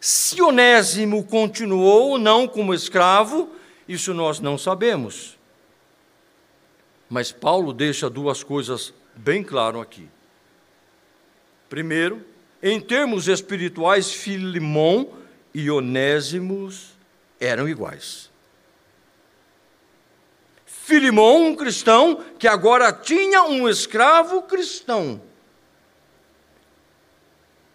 [0.00, 3.50] Se Onésimo continuou ou não como escravo,
[3.88, 5.36] isso nós não sabemos.
[7.10, 10.08] Mas Paulo deixa duas coisas bem claras aqui.
[11.68, 12.24] Primeiro,
[12.62, 15.10] em termos espirituais, Filimão
[15.52, 16.92] e Onésimos
[17.40, 18.31] eram iguais.
[20.92, 25.22] Filimão, um cristão, que agora tinha um escravo cristão.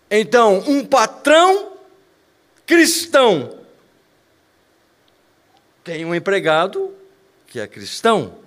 [0.07, 1.74] Então, um patrão
[2.63, 3.59] cristão
[5.84, 6.93] tem um empregado
[7.47, 8.38] que é cristão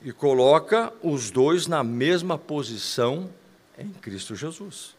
[0.00, 3.30] e coloca os dois na mesma posição
[3.76, 4.96] em Cristo Jesus.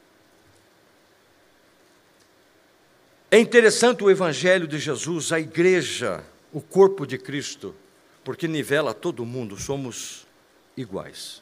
[3.32, 7.74] É interessante o Evangelho de Jesus, a igreja, o corpo de Cristo,
[8.24, 10.26] porque nivela todo mundo, somos
[10.76, 11.42] iguais.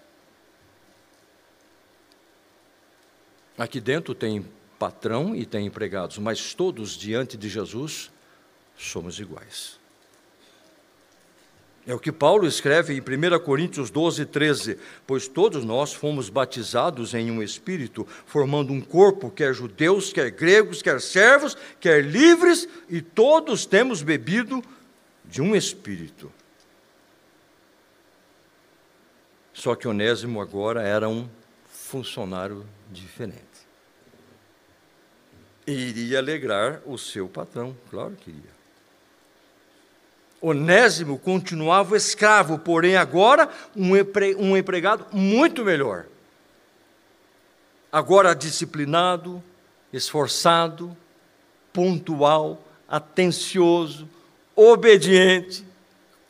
[3.58, 4.46] Aqui dentro tem
[4.80, 8.12] patrão e tem empregados, mas todos diante de Jesus
[8.78, 9.80] somos iguais.
[11.86, 17.14] É o que Paulo escreve em 1 Coríntios 12, 13: Pois todos nós fomos batizados
[17.14, 23.02] em um espírito, formando um corpo, quer judeus, quer gregos, quer servos, quer livres, e
[23.02, 24.64] todos temos bebido
[25.26, 26.32] de um espírito.
[29.62, 31.30] Só que Onésimo agora era um
[31.70, 33.46] funcionário diferente.
[35.68, 38.50] E iria alegrar o seu patrão, claro que iria.
[40.42, 46.08] Onésimo continuava escravo, porém agora um, empre, empregado muito melhor.
[47.92, 49.44] Agora disciplinado,
[49.94, 50.98] esforçado,
[51.72, 54.10] pontual, atencioso,
[54.56, 55.64] obediente,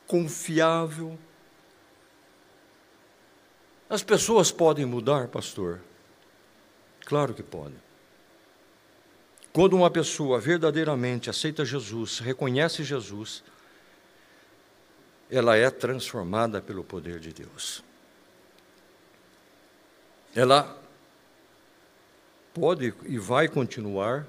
[0.05, 1.17] confiável.
[3.91, 5.81] As pessoas podem mudar, pastor?
[7.03, 7.77] Claro que podem.
[9.51, 13.43] Quando uma pessoa verdadeiramente aceita Jesus, reconhece Jesus,
[15.29, 17.83] ela é transformada pelo poder de Deus.
[20.33, 20.81] Ela
[22.53, 24.25] pode e vai continuar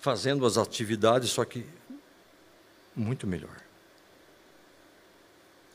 [0.00, 1.64] fazendo as atividades, só que
[2.96, 3.56] muito melhor.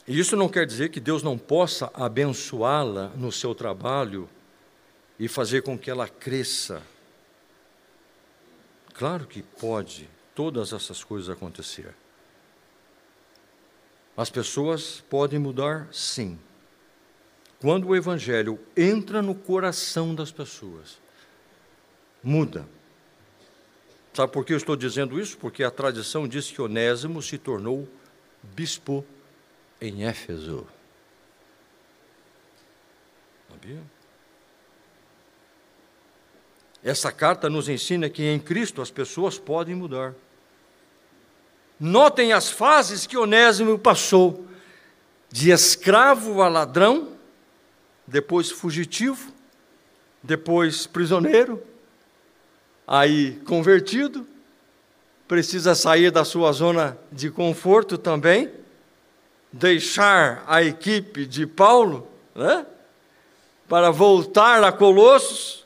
[0.08, 4.30] E isso não quer dizer que Deus não possa abençoá-la no seu trabalho
[5.20, 6.82] e fazer com que ela cresça.
[8.94, 11.94] Claro que pode todas essas coisas acontecer.
[14.16, 16.40] As pessoas podem mudar, sim.
[17.60, 21.00] Quando o Evangelho entra no coração das pessoas,
[22.24, 22.66] muda.
[24.14, 25.38] Sabe por que eu estou dizendo isso?
[25.38, 27.88] Porque a tradição diz que Onésimo se tornou
[28.42, 29.06] bispo
[29.82, 30.66] em Éfeso.
[33.50, 33.82] Sabia?
[36.84, 40.14] Essa carta nos ensina que em Cristo as pessoas podem mudar.
[41.80, 44.48] Notem as fases que Onésimo passou:
[45.32, 47.14] de escravo a ladrão,
[48.06, 49.34] depois fugitivo,
[50.24, 51.62] depois prisioneiro,
[52.88, 54.26] aí convertido,
[55.28, 58.52] precisa sair da sua zona de conforto também,
[59.58, 62.66] deixar a equipe de Paulo, né,
[63.68, 65.66] para voltar a Colossos,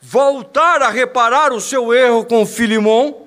[0.00, 3.26] voltar a reparar o seu erro com Filimão,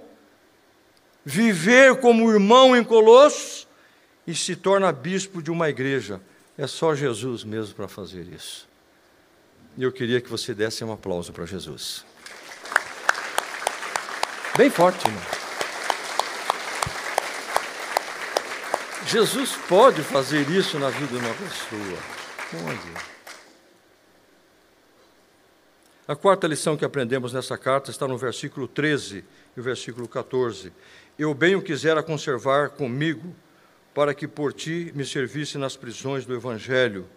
[1.23, 3.67] viver como irmão em Colossos
[4.27, 6.21] e se torna bispo de uma igreja.
[6.57, 8.67] É só Jesus mesmo para fazer isso.
[9.77, 12.05] E eu queria que você desse um aplauso para Jesus.
[14.55, 15.44] Bem forte, irmão.
[19.07, 21.99] Jesus pode fazer isso na vida de uma pessoa.
[22.49, 23.15] Pode.
[26.07, 29.23] A quarta lição que aprendemos nessa carta está no versículo 13
[29.55, 30.73] e o versículo 14.
[31.19, 33.35] Eu bem o quisera conservar comigo,
[33.93, 37.07] para que por ti me servisse nas prisões do Evangelho,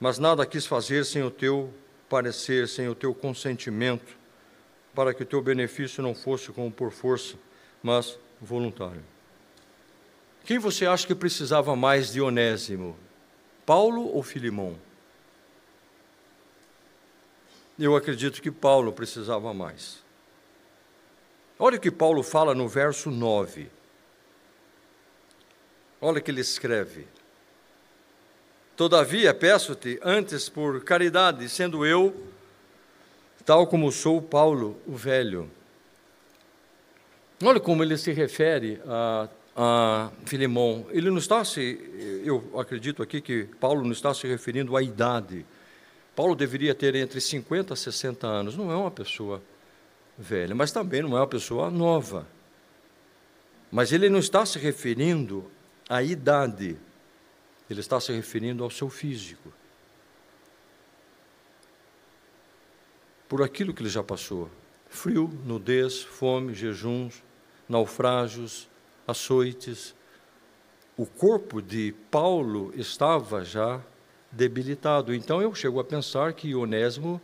[0.00, 1.72] mas nada quis fazer sem o teu
[2.08, 4.16] parecer, sem o teu consentimento,
[4.92, 7.36] para que o teu benefício não fosse como por força,
[7.82, 9.11] mas voluntário.
[10.44, 12.96] Quem você acha que precisava mais de Onésimo?
[13.64, 14.76] Paulo ou Filimão?
[17.78, 20.02] Eu acredito que Paulo precisava mais.
[21.58, 23.70] Olha o que Paulo fala no verso 9.
[26.00, 27.06] Olha o que ele escreve.
[28.76, 32.26] Todavia, peço-te, antes por caridade, sendo eu,
[33.46, 35.48] tal como sou Paulo, o velho.
[37.44, 40.86] Olha como ele se refere a, a Filemão.
[40.90, 45.44] Ele não está se, eu acredito aqui que Paulo não está se referindo à idade.
[46.14, 48.56] Paulo deveria ter entre 50 e 60 anos.
[48.56, 49.42] Não é uma pessoa
[50.16, 52.26] velha, mas também não é uma pessoa nova.
[53.70, 55.50] Mas ele não está se referindo
[55.88, 56.76] à idade,
[57.68, 59.52] ele está se referindo ao seu físico.
[63.28, 64.50] Por aquilo que ele já passou:
[64.90, 67.22] frio, nudez, fome, jejuns,
[67.66, 68.68] naufrágios,
[69.06, 69.94] açoites.
[70.96, 73.80] O corpo de Paulo estava já
[74.30, 75.14] debilitado.
[75.14, 77.20] Então eu chego a pensar que Onésimo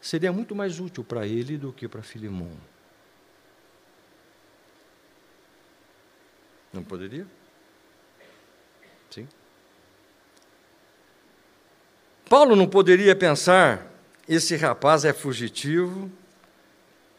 [0.00, 2.52] seria muito mais útil para ele do que para Filimão.
[6.72, 7.26] Não poderia?
[9.10, 9.28] Sim.
[12.28, 13.86] Paulo não poderia pensar:
[14.28, 16.10] esse rapaz é fugitivo,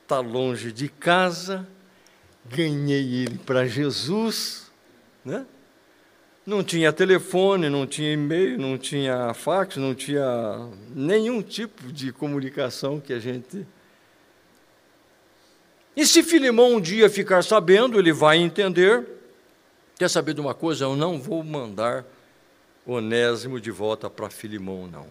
[0.02, 1.66] está longe de casa,
[2.50, 4.72] ganhei ele para Jesus,
[5.24, 5.46] né?
[6.46, 13.00] Não tinha telefone, não tinha e-mail, não tinha fax, não tinha nenhum tipo de comunicação
[13.00, 13.66] que a gente.
[15.98, 19.08] E se Filimão um dia ficar sabendo, ele vai entender.
[19.98, 20.86] Quer saber de uma coisa?
[20.86, 22.06] Eu não vou mandar
[22.86, 25.08] Onésimo de volta para Filimão, não.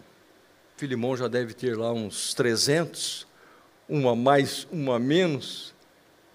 [0.77, 3.27] Filimão já deve ter lá uns 300,
[3.89, 5.74] uma mais, uma menos,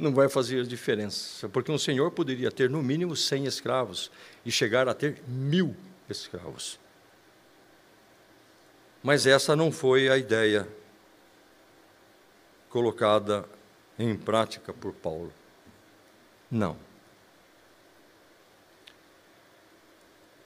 [0.00, 4.10] não vai fazer diferença, porque um senhor poderia ter no mínimo 100 escravos
[4.44, 5.76] e chegar a ter mil
[6.08, 6.78] escravos.
[9.02, 10.66] Mas essa não foi a ideia
[12.68, 13.44] colocada
[13.98, 15.32] em prática por Paulo.
[16.50, 16.76] Não.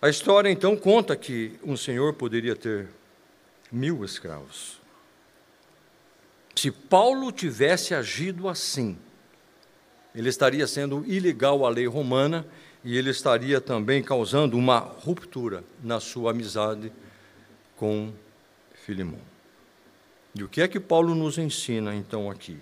[0.01, 2.89] A história então conta que um senhor poderia ter
[3.73, 4.81] mil escravos.
[6.55, 8.99] Se Paulo tivesse agido assim,
[10.15, 12.47] ele estaria sendo ilegal à lei romana
[12.85, 16.93] e ele estaria também causando uma ruptura na sua amizade
[17.77, 18.13] com
[18.75, 19.21] Filimão.
[20.35, 22.59] E o que é que Paulo nos ensina então aqui?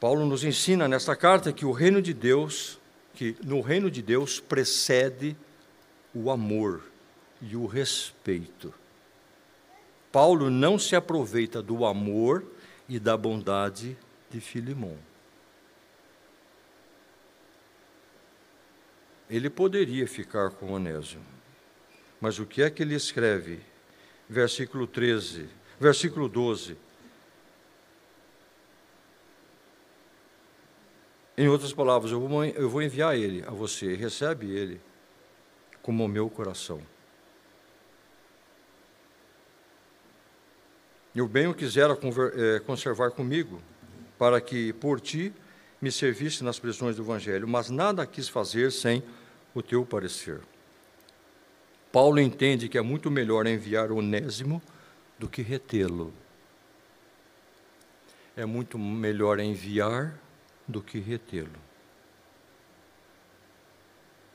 [0.00, 2.78] Paulo nos ensina nessa carta que o reino de Deus,
[3.14, 5.36] que no reino de Deus precede
[6.14, 6.82] o amor
[7.42, 8.72] e o respeito.
[10.10, 12.44] Paulo não se aproveita do amor
[12.88, 13.96] e da bondade
[14.30, 14.96] de Filimão.
[19.30, 21.24] Ele poderia ficar com Onésimo.
[22.20, 23.60] Mas o que é que ele escreve?
[24.28, 26.76] Versículo 13, versículo 12.
[31.38, 34.80] Em outras palavras, eu vou, enviar ele a você, recebe ele
[35.80, 36.82] como o meu coração.
[41.14, 43.60] Eu bem o quisera eh, conservar comigo,
[44.18, 45.32] para que por ti
[45.80, 49.02] me servisse nas prisões do Evangelho, mas nada quis fazer sem
[49.54, 50.40] o teu parecer.
[51.92, 54.62] Paulo entende que é muito melhor enviar Onésimo
[55.18, 56.12] do que retê-lo.
[58.36, 60.18] É muito melhor enviar
[60.66, 61.58] do que retê-lo.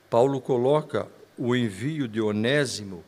[0.09, 3.03] Paulo coloca o envio de Onésimo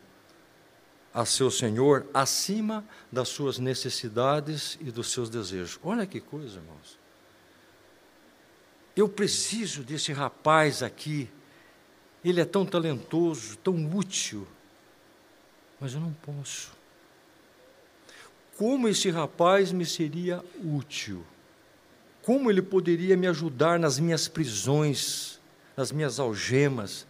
[1.13, 5.79] a seu Senhor acima das suas necessidades e dos seus desejos.
[5.83, 6.99] Olha que coisa, irmãos.
[8.95, 11.29] Eu preciso desse rapaz aqui
[12.23, 14.47] ele é tão talentoso, tão útil,
[15.79, 16.75] mas eu não posso.
[18.57, 21.23] Como esse rapaz me seria útil?
[22.23, 25.39] Como ele poderia me ajudar nas minhas prisões,
[25.75, 27.05] nas minhas algemas?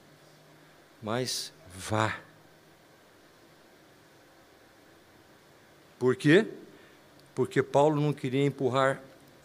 [1.01, 2.19] Mas vá.
[5.97, 6.47] Por quê?
[7.33, 9.01] Porque Paulo não queria empurrar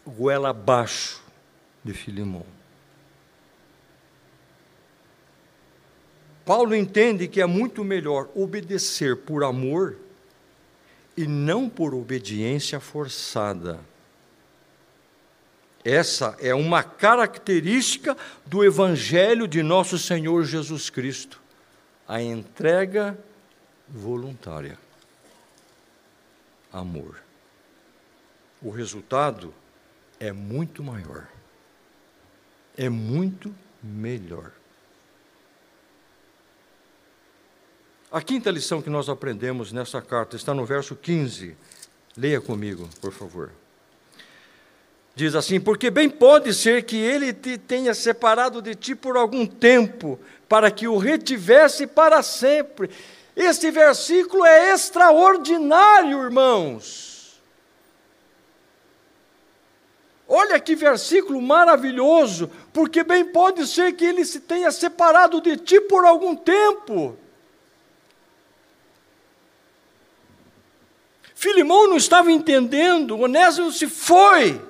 [0.06, 1.22] goela abaixo
[1.84, 2.44] de Filimão.
[6.44, 9.96] Paulo entende que é muito melhor obedecer por amor
[11.16, 13.78] e não por obediência forçada.
[15.84, 18.16] Essa é uma característica
[18.46, 21.40] do Evangelho de nosso Senhor Jesus Cristo,
[22.06, 23.18] a entrega
[23.88, 24.78] voluntária.
[26.72, 27.20] Amor.
[28.60, 29.52] O resultado
[30.20, 31.26] é muito maior,
[32.76, 34.52] é muito melhor.
[38.12, 41.56] A quinta lição que nós aprendemos nessa carta está no verso 15.
[42.14, 43.50] Leia comigo, por favor.
[45.14, 49.46] Diz assim: Porque bem pode ser que ele te tenha separado de ti por algum
[49.46, 52.90] tempo, para que o retivesse para sempre.
[53.34, 57.40] Este versículo é extraordinário, irmãos.
[60.28, 65.80] Olha que versículo maravilhoso, porque bem pode ser que ele se tenha separado de ti
[65.80, 67.16] por algum tempo.
[71.42, 74.64] Filimão não estava entendendo, Onésimo se foi.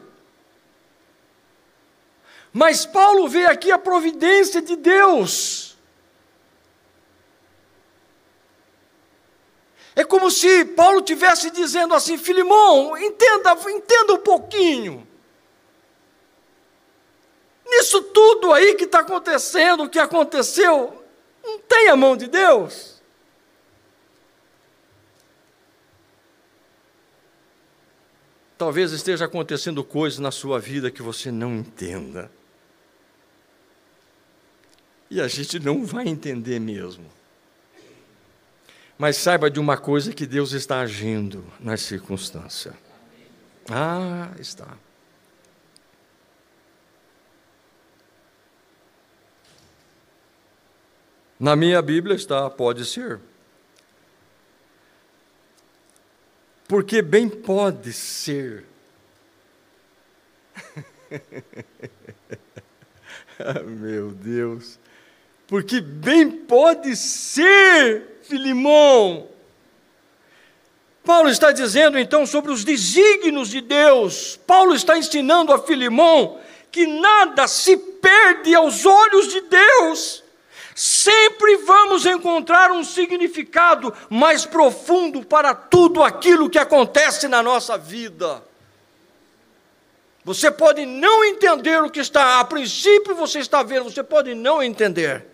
[2.51, 5.77] Mas Paulo vê aqui a providência de Deus.
[9.95, 15.07] É como se Paulo tivesse dizendo assim: Filimão, entenda, entenda um pouquinho.
[17.67, 21.05] Nisso tudo aí que está acontecendo, o que aconteceu,
[21.45, 23.02] não tem a mão de Deus.
[28.63, 32.31] Talvez esteja acontecendo coisas na sua vida que você não entenda.
[35.11, 37.05] E a gente não vai entender mesmo.
[38.97, 42.73] Mas saiba de uma coisa que Deus está agindo na circunstância.
[43.69, 44.69] Ah, está.
[51.37, 53.19] Na minha Bíblia está, pode ser.
[56.73, 58.65] Porque bem pode ser.
[63.67, 64.81] meu Deus.
[65.47, 69.29] Porque bem pode ser, Filimão.
[71.05, 74.41] Paulo está dizendo então sobre os desígnios de Deus.
[74.47, 80.22] Paulo está ensinando a Filimão que nada se perde aos olhos de Deus.
[80.75, 88.43] Sempre vamos encontrar um significado mais profundo para tudo aquilo que acontece na nossa vida.
[90.25, 94.63] Você pode não entender o que está, a princípio você está vendo, você pode não
[94.63, 95.27] entender.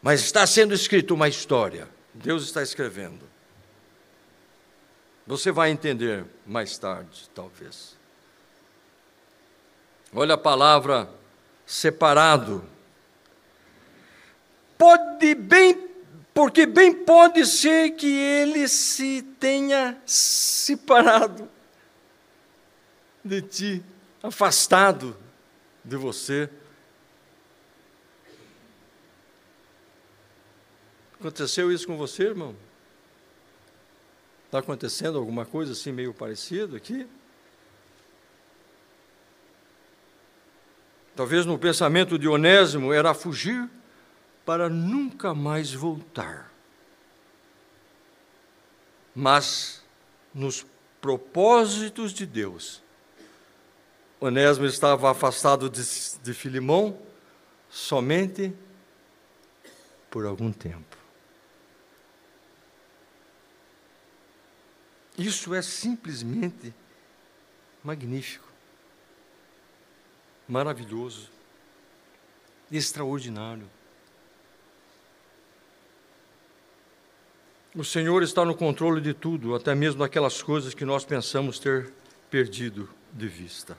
[0.00, 1.88] Mas está sendo escrito uma história.
[2.14, 3.28] Deus está escrevendo.
[5.26, 7.96] Você vai entender mais tarde, talvez.
[10.14, 11.10] Olha a palavra
[11.66, 12.64] separado
[14.78, 15.88] pode bem,
[16.32, 21.50] porque bem pode ser que ele se tenha separado
[23.24, 23.84] de ti,
[24.22, 25.16] afastado
[25.84, 26.48] de você.
[31.18, 32.54] Aconteceu isso com você, irmão?
[34.46, 37.06] Está acontecendo alguma coisa assim meio parecido aqui?
[41.16, 43.68] Talvez no pensamento de Onésimo era fugir
[44.48, 46.50] para nunca mais voltar.
[49.14, 49.84] Mas,
[50.32, 50.64] nos
[51.02, 52.82] propósitos de Deus,
[54.18, 55.82] Onésimo estava afastado de,
[56.22, 56.98] de Filimão
[57.68, 58.54] somente
[60.10, 60.96] por algum tempo.
[65.18, 66.74] Isso é simplesmente
[67.84, 68.48] magnífico,
[70.48, 71.28] maravilhoso,
[72.72, 73.76] extraordinário.
[77.74, 81.92] O Senhor está no controle de tudo, até mesmo daquelas coisas que nós pensamos ter
[82.30, 83.76] perdido de vista.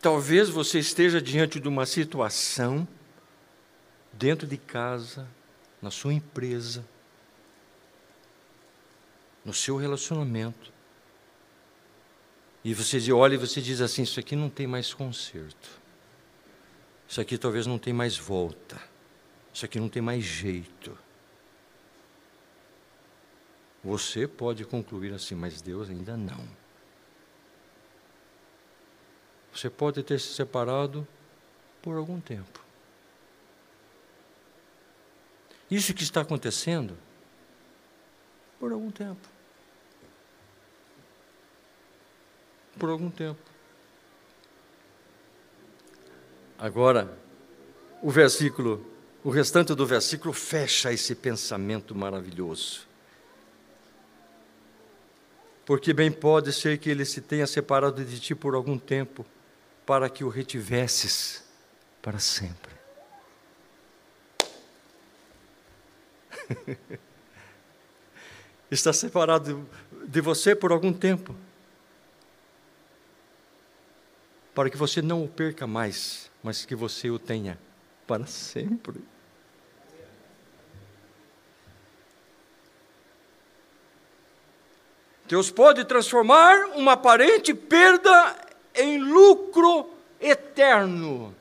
[0.00, 2.88] Talvez você esteja diante de uma situação,
[4.12, 5.28] dentro de casa,
[5.82, 6.84] na sua empresa,
[9.44, 10.72] no seu relacionamento,
[12.64, 15.80] e você olha e você diz assim: Isso aqui não tem mais conserto,
[17.06, 18.89] isso aqui talvez não tenha mais volta.
[19.60, 20.96] Isso aqui não tem mais jeito.
[23.84, 26.48] Você pode concluir assim, mas Deus ainda não.
[29.52, 31.06] Você pode ter se separado
[31.82, 32.64] por algum tempo.
[35.70, 36.96] Isso que está acontecendo,
[38.58, 39.28] por algum tempo.
[42.78, 43.42] Por algum tempo.
[46.58, 47.14] Agora,
[48.00, 52.88] o versículo o restante do versículo fecha esse pensamento maravilhoso.
[55.66, 59.26] Porque bem pode ser que ele se tenha separado de ti por algum tempo,
[59.84, 61.44] para que o retivesses
[62.00, 62.72] para sempre.
[68.70, 69.68] Está separado
[70.06, 71.36] de você por algum tempo,
[74.54, 77.58] para que você não o perca mais, mas que você o tenha
[78.10, 79.00] para sempre.
[85.28, 88.34] Deus pode transformar uma aparente perda
[88.74, 91.32] em lucro eterno.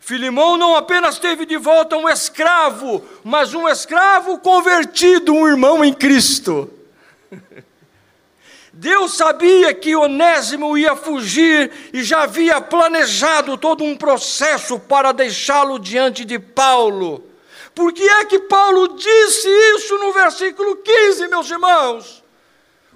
[0.00, 5.94] Filimão não apenas teve de volta um escravo, mas um escravo convertido, um irmão em
[5.94, 6.68] Cristo.
[8.72, 15.78] Deus sabia que Onésimo ia fugir e já havia planejado todo um processo para deixá-lo
[15.78, 17.22] diante de Paulo.
[17.74, 22.21] Por que é que Paulo disse isso no versículo 15, meus irmãos?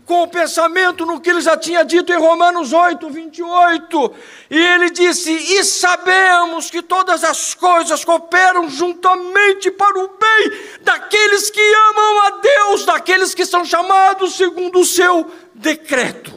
[0.06, 4.14] Com o pensamento no que ele já tinha dito em Romanos 8, 28.
[4.48, 11.50] E ele disse: E sabemos que todas as coisas cooperam juntamente para o bem daqueles
[11.50, 16.36] que amam a Deus, daqueles que são chamados segundo o seu decreto.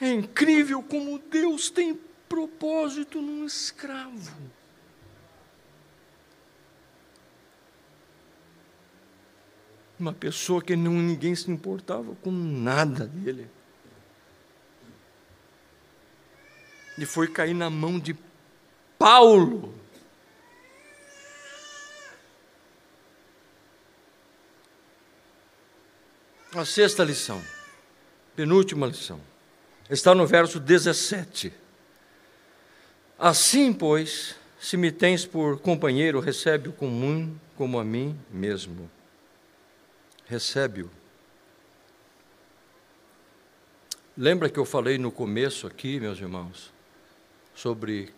[0.00, 1.98] É incrível como Deus tem
[2.28, 4.57] propósito num escravo.
[9.98, 13.48] Uma pessoa que não, ninguém se importava com nada dele.
[16.96, 18.16] E foi cair na mão de
[18.96, 19.74] Paulo.
[26.54, 27.42] A sexta lição,
[28.34, 29.20] penúltima lição,
[29.90, 31.52] está no verso 17.
[33.18, 38.88] Assim, pois, se me tens por companheiro, recebe-o comum como a mim mesmo
[40.28, 40.90] recebe-o.
[44.16, 46.72] Lembra que eu falei no começo aqui, meus irmãos,
[47.54, 48.12] sobre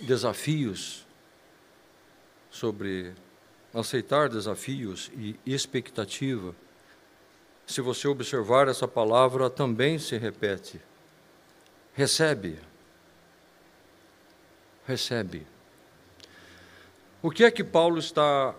[0.00, 1.04] desafios,
[2.50, 3.12] sobre
[3.74, 6.54] aceitar desafios e expectativa.
[7.66, 10.80] Se você observar essa palavra, também se repete.
[11.94, 12.58] Recebe.
[14.86, 15.46] Recebe.
[17.20, 18.54] O que é que Paulo está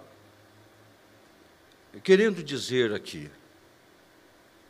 [2.02, 3.30] querendo dizer aqui,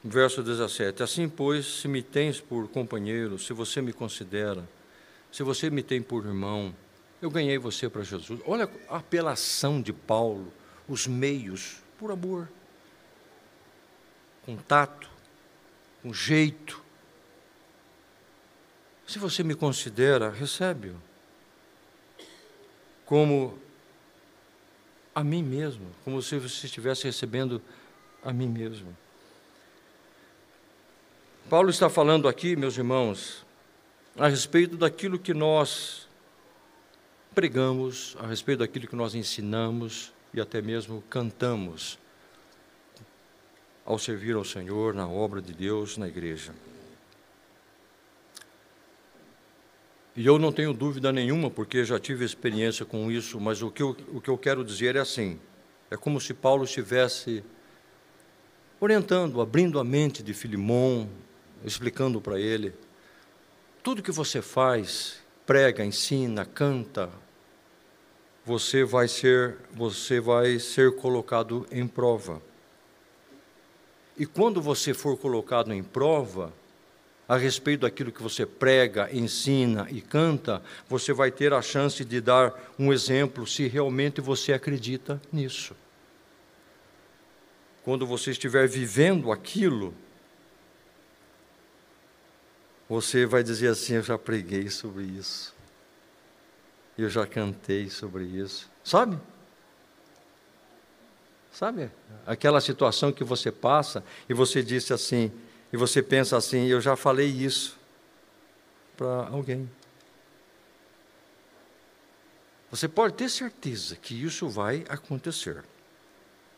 [0.03, 4.67] verso 17: Assim, pois, se me tens por companheiro, se você me considera,
[5.31, 6.75] se você me tem por irmão,
[7.21, 8.41] eu ganhei você para Jesus.
[8.45, 10.51] Olha a apelação de Paulo,
[10.87, 12.49] os meios, por amor,
[14.45, 15.09] contato,
[16.01, 16.83] com jeito.
[19.07, 20.95] Se você me considera, recebe-o.
[23.05, 23.57] Como
[25.13, 27.61] a mim mesmo, como se você estivesse recebendo
[28.23, 28.95] a mim mesmo.
[31.49, 33.45] Paulo está falando aqui, meus irmãos,
[34.17, 36.07] a respeito daquilo que nós
[37.35, 41.97] pregamos, a respeito daquilo que nós ensinamos e até mesmo cantamos
[43.85, 46.53] ao servir ao Senhor na obra de Deus na igreja.
[50.15, 53.81] E eu não tenho dúvida nenhuma, porque já tive experiência com isso, mas o que
[53.81, 55.39] eu, o que eu quero dizer é assim:
[55.89, 57.43] é como se Paulo estivesse
[58.79, 61.09] orientando, abrindo a mente de Filimão,
[61.65, 62.73] explicando para ele:
[63.81, 67.09] tudo que você faz, prega, ensina, canta,
[68.45, 72.39] você vai ser, você vai ser colocado em prova.
[74.15, 76.53] E quando você for colocado em prova,
[77.27, 82.19] a respeito daquilo que você prega, ensina e canta, você vai ter a chance de
[82.19, 85.75] dar um exemplo se realmente você acredita nisso.
[87.83, 89.93] Quando você estiver vivendo aquilo,
[92.87, 95.53] você vai dizer assim: Eu já preguei sobre isso,
[96.97, 98.69] eu já cantei sobre isso.
[98.83, 99.17] Sabe?
[101.51, 101.91] Sabe?
[102.25, 105.31] Aquela situação que você passa e você disse assim:
[105.73, 107.79] e você pensa assim: eu já falei isso
[108.95, 109.67] para alguém.
[112.69, 115.63] Você pode ter certeza que isso vai acontecer.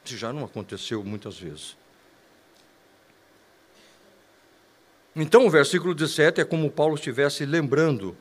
[0.03, 1.78] Se já não aconteceu muitas vezes.
[5.16, 8.18] Então, o versículo 17 é como Paulo estivesse lembrando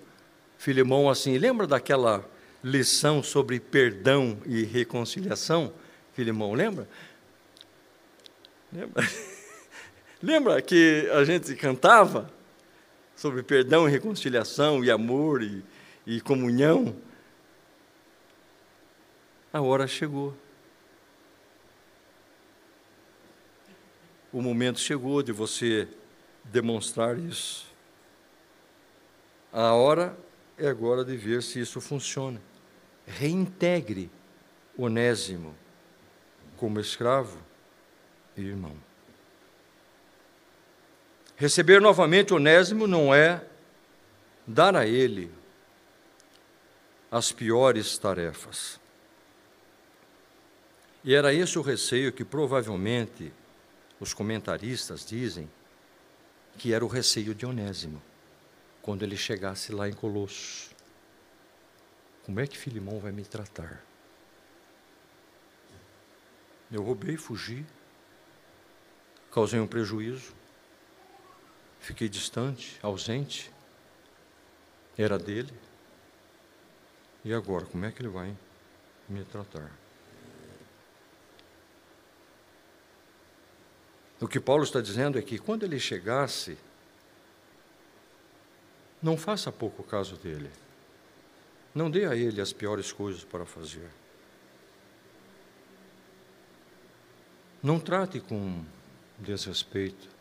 [0.56, 2.24] Filemão assim: lembra daquela
[2.62, 5.72] lição sobre perdão e reconciliação?
[6.12, 6.88] Filemão, lembra?
[8.72, 9.04] Lembra?
[10.24, 12.32] Lembra que a gente cantava
[13.14, 15.62] sobre perdão e reconciliação e amor e,
[16.06, 16.96] e comunhão?
[19.52, 20.34] A hora chegou.
[24.32, 25.86] O momento chegou de você
[26.44, 27.66] demonstrar isso.
[29.52, 30.16] A hora
[30.56, 32.40] é agora de ver se isso funciona.
[33.06, 34.10] Reintegre
[34.78, 35.54] Onésimo
[36.56, 37.36] como escravo
[38.34, 38.93] e irmão.
[41.36, 43.44] Receber novamente Onésimo não é
[44.46, 45.32] dar a ele
[47.10, 48.80] as piores tarefas.
[51.02, 53.32] E era esse o receio que provavelmente
[54.00, 55.50] os comentaristas dizem
[56.56, 58.00] que era o receio de Onésimo,
[58.80, 60.70] quando ele chegasse lá em Colossos.
[62.24, 63.84] Como é que Filimão vai me tratar?
[66.72, 67.66] Eu roubei, fugi,
[69.30, 70.32] causei um prejuízo,
[71.84, 73.52] fiquei distante, ausente,
[74.96, 75.52] era dele.
[77.22, 78.34] E agora, como é que ele vai
[79.06, 79.70] me tratar?
[84.18, 86.56] O que Paulo está dizendo é que quando ele chegasse,
[89.02, 90.50] não faça pouco caso dele.
[91.74, 93.90] Não dê a ele as piores coisas para fazer.
[97.62, 98.64] Não trate com
[99.18, 100.13] desrespeito.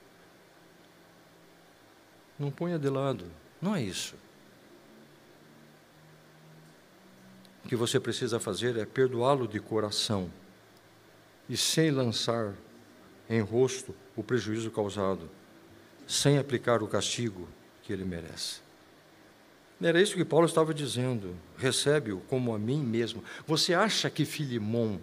[2.38, 3.26] Não ponha de lado.
[3.62, 4.16] Não é isso.
[7.64, 10.30] O que você precisa fazer é perdoá-lo de coração
[11.48, 12.54] e sem lançar
[13.30, 15.30] em rosto o prejuízo causado,
[16.06, 17.48] sem aplicar o castigo
[17.82, 18.62] que ele merece.
[19.82, 21.36] Era isso que Paulo estava dizendo.
[21.58, 23.24] Recebe-o como a mim mesmo.
[23.46, 25.00] Você acha que Filimão,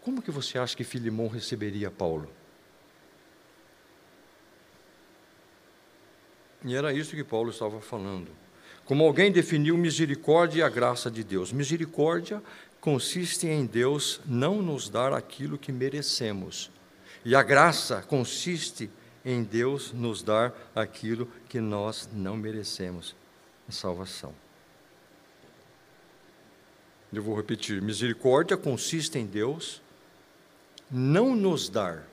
[0.00, 2.28] como que você acha que Filimão receberia Paulo?
[6.64, 8.28] E era isso que Paulo estava falando.
[8.84, 11.52] Como alguém definiu misericórdia e a graça de Deus.
[11.52, 12.42] Misericórdia
[12.80, 16.70] consiste em Deus não nos dar aquilo que merecemos.
[17.24, 18.90] E a graça consiste
[19.24, 23.14] em Deus nos dar aquilo que nós não merecemos
[23.68, 24.34] a salvação.
[27.12, 29.82] Eu vou repetir: misericórdia consiste em Deus
[30.90, 32.06] não nos dar,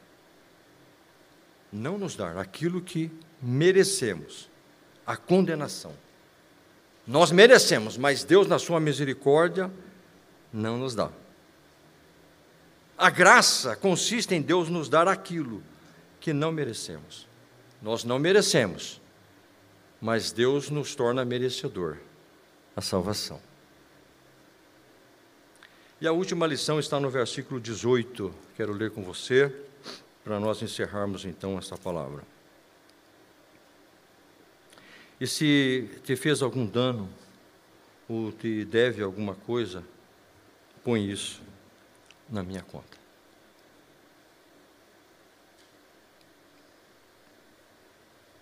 [1.71, 3.11] não nos dar aquilo que
[3.41, 4.49] merecemos,
[5.05, 5.93] a condenação.
[7.05, 9.71] Nós merecemos, mas Deus, na sua misericórdia,
[10.53, 11.09] não nos dá.
[12.97, 15.63] A graça consiste em Deus nos dar aquilo
[16.19, 17.27] que não merecemos.
[17.81, 19.01] Nós não merecemos,
[20.01, 21.97] mas Deus nos torna merecedor
[22.75, 23.39] a salvação.
[26.01, 29.53] E a última lição está no versículo 18, quero ler com você,
[30.23, 32.23] para nós encerrarmos então esta palavra.
[35.19, 37.09] E se te fez algum dano,
[38.07, 39.83] ou te deve alguma coisa,
[40.83, 41.41] põe isso
[42.29, 42.97] na minha conta.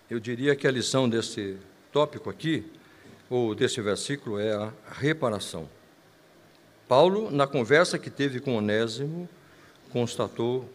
[0.08, 1.58] Eu diria que a lição desse
[1.92, 2.64] tópico aqui,
[3.28, 5.68] ou desse versículo, é a reparação.
[6.86, 9.28] Paulo, na conversa que teve com Onésimo,
[9.90, 10.66] constatou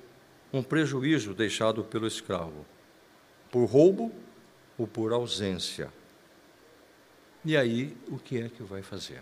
[0.51, 2.63] um prejuízo deixado pelo escravo,
[3.49, 4.11] por roubo
[4.78, 5.91] ou por ausência.
[7.45, 9.21] E aí, o que é que vai fazer?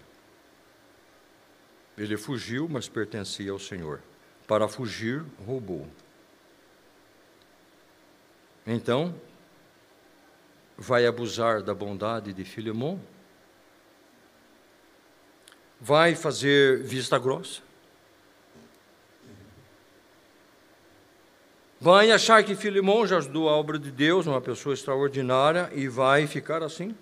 [1.98, 4.02] Ele fugiu, mas pertencia ao Senhor.
[4.48, 5.88] Para fugir, roubou.
[8.66, 9.16] Então,
[10.78, 13.02] vai abusar da bondade de Filemão?
[15.80, 17.62] Vai fazer vista grossa?
[21.84, 26.28] Vai achar que Filemão já ajudou a obra de Deus, uma pessoa extraordinária, e vai
[26.28, 26.96] ficar assim?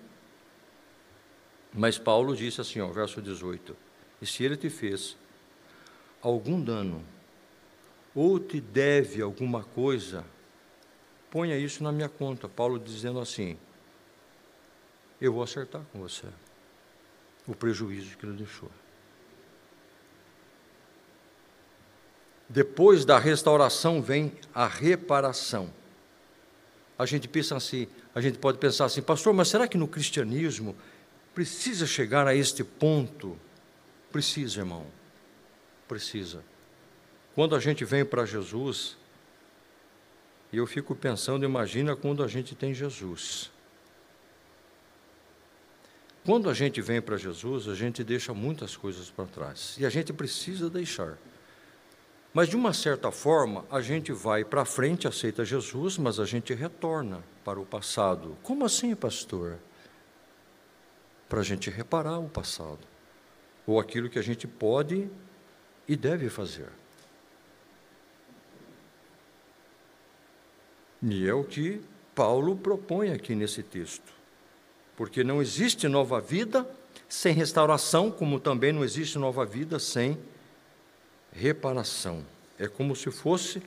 [1.70, 3.76] Mas Paulo disse assim, ó, verso 18:
[4.22, 5.18] E se ele te fez
[6.22, 7.04] algum dano,
[8.14, 10.24] ou te deve alguma coisa,
[11.30, 12.48] ponha isso na minha conta.
[12.48, 13.58] Paulo dizendo assim:
[15.20, 16.26] eu vou acertar com você
[17.46, 18.70] o prejuízo que ele deixou.
[22.50, 25.72] Depois da restauração vem a reparação.
[26.98, 30.74] A gente pensa assim, a gente pode pensar assim, pastor, mas será que no cristianismo
[31.32, 33.38] precisa chegar a este ponto?
[34.10, 34.84] Precisa, irmão.
[35.86, 36.42] Precisa.
[37.36, 38.96] Quando a gente vem para Jesus,
[40.52, 43.48] e eu fico pensando, imagina quando a gente tem Jesus.
[46.24, 49.76] Quando a gente vem para Jesus, a gente deixa muitas coisas para trás.
[49.78, 51.16] E a gente precisa deixar.
[52.32, 56.54] Mas, de uma certa forma, a gente vai para frente, aceita Jesus, mas a gente
[56.54, 58.36] retorna para o passado.
[58.42, 59.58] Como assim, pastor?
[61.28, 62.80] Para a gente reparar o passado.
[63.66, 65.10] Ou aquilo que a gente pode
[65.88, 66.68] e deve fazer.
[71.02, 71.80] E é o que
[72.14, 74.20] Paulo propõe aqui nesse texto
[75.00, 76.68] porque não existe nova vida
[77.08, 80.18] sem restauração, como também não existe nova vida sem
[81.32, 82.24] reparação.
[82.58, 83.62] É como se fosse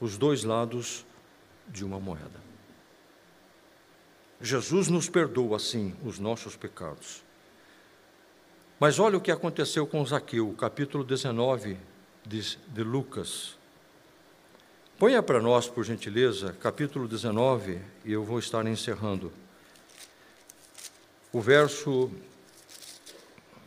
[0.00, 1.04] os dois lados
[1.68, 2.40] de uma moeda.
[4.40, 7.22] Jesus nos perdoa, assim, os nossos pecados.
[8.80, 11.76] Mas olha o que aconteceu com Zaqueu, capítulo 19
[12.26, 13.56] de, de Lucas.
[14.98, 19.32] Ponha para nós, por gentileza, capítulo 19, e eu vou estar encerrando.
[21.32, 22.10] O verso,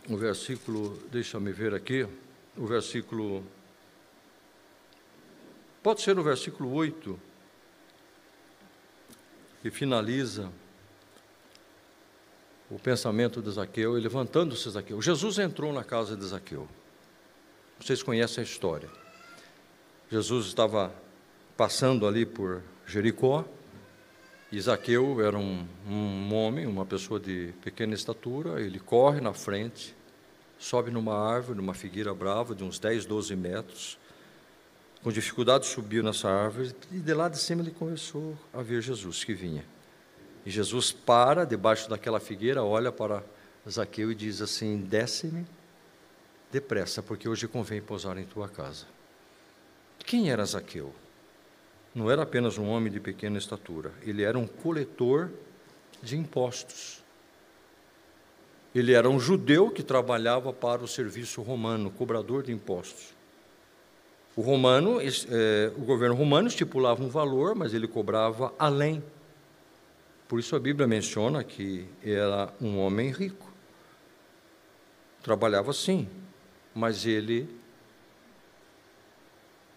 [0.09, 2.05] o versículo, deixa-me ver aqui,
[2.57, 3.43] o versículo,
[5.83, 7.19] pode ser o versículo 8,
[9.61, 10.51] que finaliza
[12.69, 15.01] o pensamento de Zaqueu e levantando-se Zaqueu.
[15.01, 16.67] Jesus entrou na casa de Zaqueu.
[17.79, 18.89] Vocês conhecem a história.
[20.09, 20.93] Jesus estava
[21.57, 23.45] passando ali por Jericó,
[24.51, 29.95] e Zaqueu era um, um homem, uma pessoa de pequena estatura, ele corre na frente,
[30.57, 33.97] sobe numa árvore, numa figueira brava de uns 10, 12 metros,
[35.03, 39.23] com dificuldade subiu nessa árvore, e de lá de cima ele começou a ver Jesus
[39.23, 39.63] que vinha.
[40.45, 43.23] E Jesus para debaixo daquela figueira, olha para
[43.69, 45.45] Zaqueu e diz assim: Desce-me
[46.51, 48.85] depressa, porque hoje convém pousar em tua casa.
[49.99, 50.93] Quem era Zaqueu?
[51.93, 55.31] Não era apenas um homem de pequena estatura, ele era um coletor
[56.01, 57.04] de impostos.
[58.75, 63.15] Ele era um judeu que trabalhava para o serviço romano, cobrador de impostos.
[64.35, 69.01] O romano, é, o governo romano estipulava um valor, mas ele cobrava além
[70.27, 73.51] por isso a Bíblia menciona que era um homem rico.
[75.21, 76.09] Trabalhava sim,
[76.73, 77.47] mas ele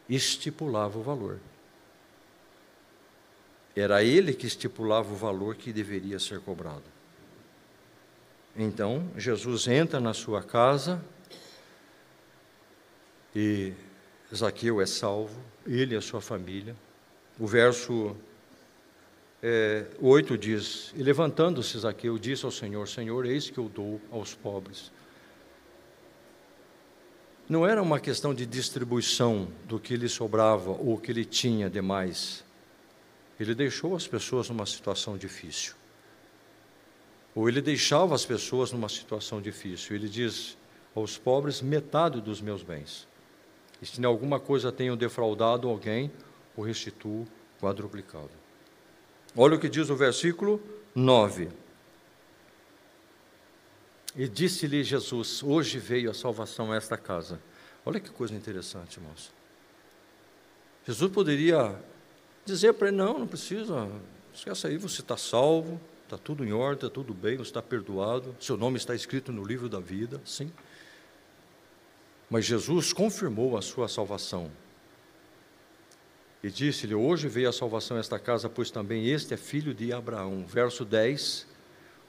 [0.08, 1.38] estipulava o valor.
[3.76, 6.97] Era ele que estipulava o valor que deveria ser cobrado.
[8.60, 11.00] Então, Jesus entra na sua casa
[13.34, 13.72] e
[14.34, 16.74] Zaqueu é salvo, ele e a sua família.
[17.38, 18.16] O verso
[19.40, 24.34] é, 8 diz: E levantando-se Zaqueu, disse ao Senhor: Senhor, eis que eu dou aos
[24.34, 24.90] pobres.
[27.48, 32.44] Não era uma questão de distribuição do que lhe sobrava ou que ele tinha demais.
[33.38, 35.74] Ele deixou as pessoas numa situação difícil.
[37.38, 39.94] Ou ele deixava as pessoas numa situação difícil.
[39.94, 40.58] Ele diz
[40.92, 43.06] aos pobres: metade dos meus bens.
[43.80, 46.10] E se em alguma coisa tenho defraudado alguém,
[46.56, 47.28] o restituo
[47.60, 48.32] quadruplicado.
[49.36, 50.60] Olha o que diz o versículo
[50.96, 51.48] 9.
[54.16, 57.40] E disse-lhe Jesus: Hoje veio a salvação a esta casa.
[57.86, 59.30] Olha que coisa interessante, irmãos.
[60.84, 61.80] Jesus poderia
[62.44, 63.88] dizer para ele: Não, não precisa,
[64.34, 68.34] esquece aí, você está salvo, está tudo em ordem, está tudo bem, você está perdoado,
[68.40, 70.50] seu nome está escrito no livro da vida, sim.
[72.30, 74.50] Mas Jesus confirmou a sua salvação.
[76.42, 79.92] E disse-lhe: Hoje veio a salvação a esta casa, pois também este é filho de
[79.92, 80.46] Abraão.
[80.46, 81.46] Verso 10: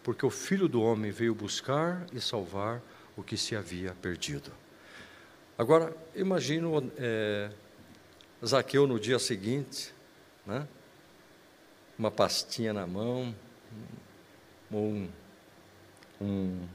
[0.02, 2.82] Porque o filho do homem veio buscar e salvar
[3.18, 4.52] o que se havia perdido.
[5.58, 7.52] Agora, imagino é,
[8.46, 9.94] Zaqueu no dia seguinte,
[10.46, 10.66] né?
[11.98, 13.36] uma pastinha na mão,
[14.72, 15.10] ou um,
[16.22, 16.68] um,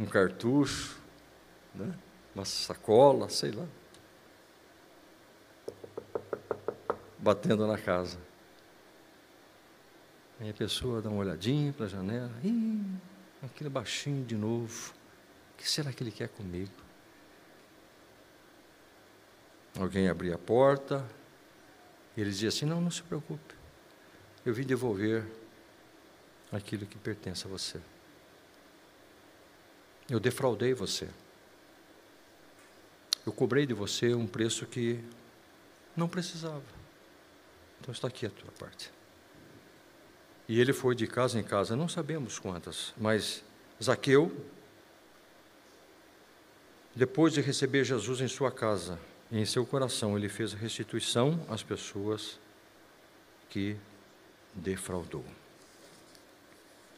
[0.00, 0.98] um cartucho,
[1.74, 1.94] né?
[2.34, 3.66] uma sacola, sei lá.
[7.24, 8.18] batendo na casa.
[10.38, 12.84] Aí a pessoa dá uma olhadinha para a janela, Ih,
[13.42, 14.92] aquele baixinho de novo,
[15.54, 16.72] o que será que ele quer comigo?
[19.78, 21.02] Alguém abria a porta,
[22.14, 23.54] ele dizia assim: Não, não se preocupe,
[24.44, 25.24] eu vim devolver
[26.56, 27.80] aquilo que pertence a você.
[30.08, 31.08] Eu defraudei você.
[33.26, 35.02] Eu cobrei de você um preço que
[35.96, 36.62] não precisava.
[37.80, 38.92] Então está aqui a tua parte.
[40.46, 43.42] E ele foi de casa em casa, não sabemos quantas, mas
[43.82, 44.30] Zaqueu,
[46.94, 48.98] depois de receber Jesus em sua casa
[49.32, 52.38] em seu coração, ele fez restituição às pessoas
[53.48, 53.76] que
[54.54, 55.24] defraudou.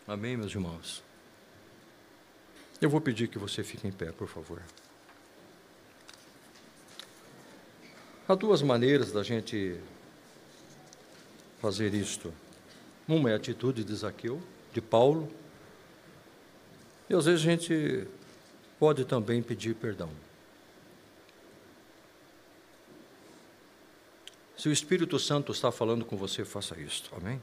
[0.07, 1.03] Amém, meus irmãos?
[2.81, 4.62] Eu vou pedir que você fique em pé, por favor.
[8.28, 9.81] Há duas maneiras da gente
[11.61, 12.33] fazer isto.
[13.09, 14.41] Uma é a atitude de Zaqueu,
[14.73, 15.28] de Paulo,
[17.11, 18.07] e às vezes a gente
[18.78, 20.11] pode também pedir perdão.
[24.57, 27.12] Se o Espírito Santo está falando com você, faça isto.
[27.16, 27.43] Amém?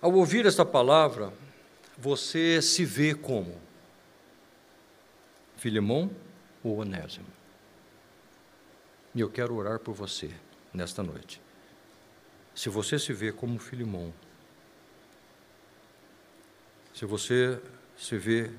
[0.00, 1.32] Ao ouvir esta palavra,
[1.96, 3.60] você se vê como
[5.56, 6.08] Filemão
[6.62, 7.26] ou Onésimo.
[9.12, 10.30] E eu quero orar por você
[10.72, 11.42] nesta noite.
[12.54, 14.14] Se você se vê como Filimão,
[16.94, 17.60] se você
[17.96, 18.52] se vê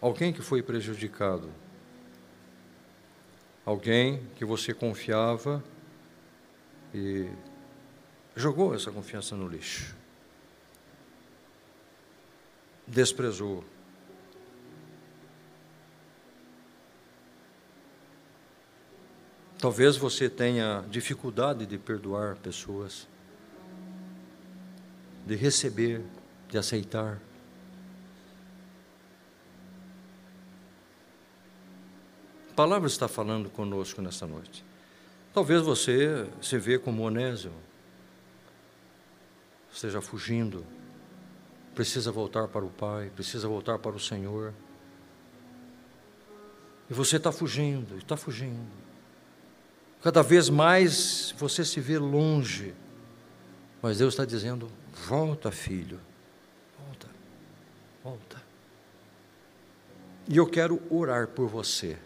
[0.00, 1.50] alguém que foi prejudicado,
[3.66, 5.62] alguém que você confiava
[6.92, 7.28] e
[8.36, 9.94] jogou essa confiança no lixo,
[12.86, 13.64] desprezou.
[19.58, 23.08] Talvez você tenha dificuldade de perdoar pessoas,
[25.24, 26.02] de receber,
[26.50, 27.18] de aceitar.
[32.50, 34.62] A palavra está falando conosco nesta noite.
[35.32, 37.56] Talvez você se vê como Onésimo,
[39.74, 40.64] esteja fugindo,
[41.74, 44.54] precisa voltar para o Pai, precisa voltar para o Senhor.
[46.88, 48.70] E você está fugindo, está fugindo.
[50.00, 52.74] Cada vez mais você se vê longe.
[53.82, 54.70] Mas Deus está dizendo:
[55.08, 55.98] volta, filho,
[56.78, 57.08] volta,
[58.02, 58.42] volta.
[60.28, 61.98] E eu quero orar por você.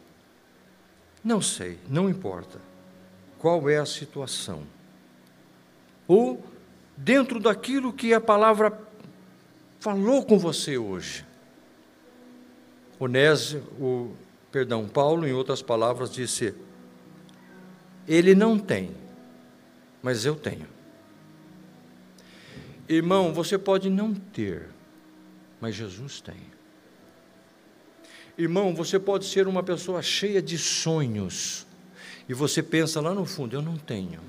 [1.22, 2.60] Não sei, não importa
[3.38, 4.64] qual é a situação.
[6.06, 6.42] Ou
[6.98, 8.76] dentro daquilo que a palavra
[9.78, 11.24] falou com você hoje.
[12.98, 14.12] Onésio, o
[14.50, 16.52] perdão, Paulo, em outras palavras, disse:
[18.06, 18.90] Ele não tem,
[20.02, 20.66] mas eu tenho.
[22.88, 24.66] Irmão, você pode não ter,
[25.60, 26.48] mas Jesus tem.
[28.36, 31.66] Irmão, você pode ser uma pessoa cheia de sonhos
[32.28, 34.20] e você pensa lá no fundo, eu não tenho.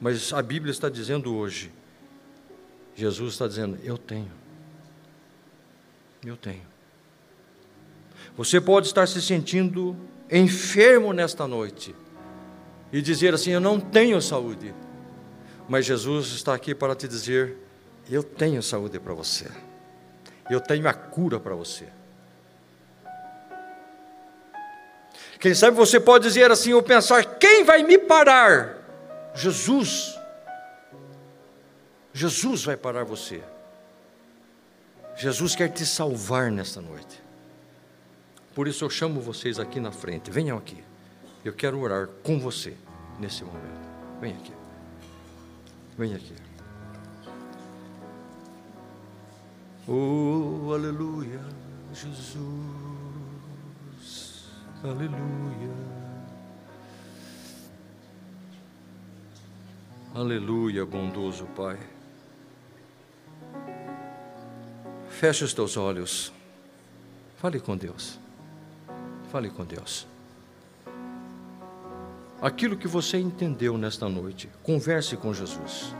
[0.00, 1.70] Mas a Bíblia está dizendo hoje,
[2.94, 4.32] Jesus está dizendo, eu tenho.
[6.24, 6.62] Eu tenho.
[8.36, 9.96] Você pode estar se sentindo
[10.30, 11.94] enfermo nesta noite
[12.92, 14.74] e dizer assim: Eu não tenho saúde.
[15.68, 17.56] Mas Jesus está aqui para te dizer:
[18.10, 19.46] Eu tenho saúde para você.
[20.50, 21.86] Eu tenho a cura para você.
[25.38, 28.79] Quem sabe você pode dizer assim ou pensar: quem vai me parar?
[29.34, 30.18] Jesus.
[32.12, 33.42] Jesus vai parar você.
[35.16, 37.22] Jesus quer te salvar nesta noite.
[38.54, 40.30] Por isso eu chamo vocês aqui na frente.
[40.30, 40.82] Venham aqui.
[41.44, 42.76] Eu quero orar com você
[43.18, 43.88] nesse momento.
[44.20, 44.52] Venha aqui.
[45.96, 46.34] Venha aqui.
[49.86, 51.40] Oh, aleluia,
[51.92, 52.36] Jesus.
[54.84, 55.99] Aleluia.
[60.12, 61.78] Aleluia, bondoso Pai.
[65.08, 66.32] Feche os teus olhos.
[67.36, 68.18] Fale com Deus.
[69.30, 70.08] Fale com Deus.
[72.42, 75.94] Aquilo que você entendeu nesta noite, converse com Jesus.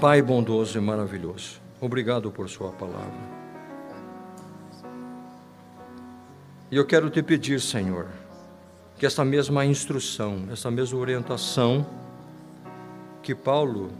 [0.00, 3.40] Pai bondoso e maravilhoso, obrigado por Sua palavra.
[6.70, 8.06] E eu quero te pedir, Senhor,
[9.00, 11.86] que essa mesma instrução, essa mesma orientação
[13.22, 13.90] que Paulo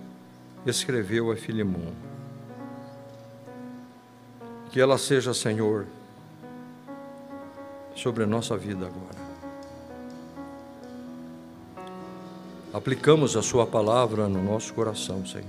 [0.66, 1.94] escreveu a Filemão,
[4.70, 5.86] que ela seja, Senhor,
[7.97, 9.31] sobre a nossa vida agora.
[12.70, 15.47] Aplicamos a Sua palavra no nosso coração, Senhor.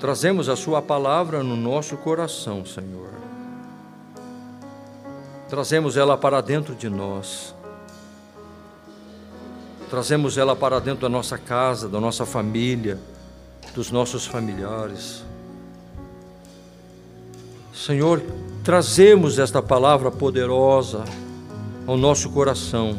[0.00, 3.26] Trazemos a Sua palavra no nosso coração, Senhor
[5.48, 7.54] trazemos ela para dentro de nós,
[9.88, 12.98] trazemos ela para dentro da nossa casa, da nossa família,
[13.74, 15.24] dos nossos familiares.
[17.74, 18.22] Senhor,
[18.64, 21.04] trazemos esta palavra poderosa
[21.86, 22.98] ao nosso coração.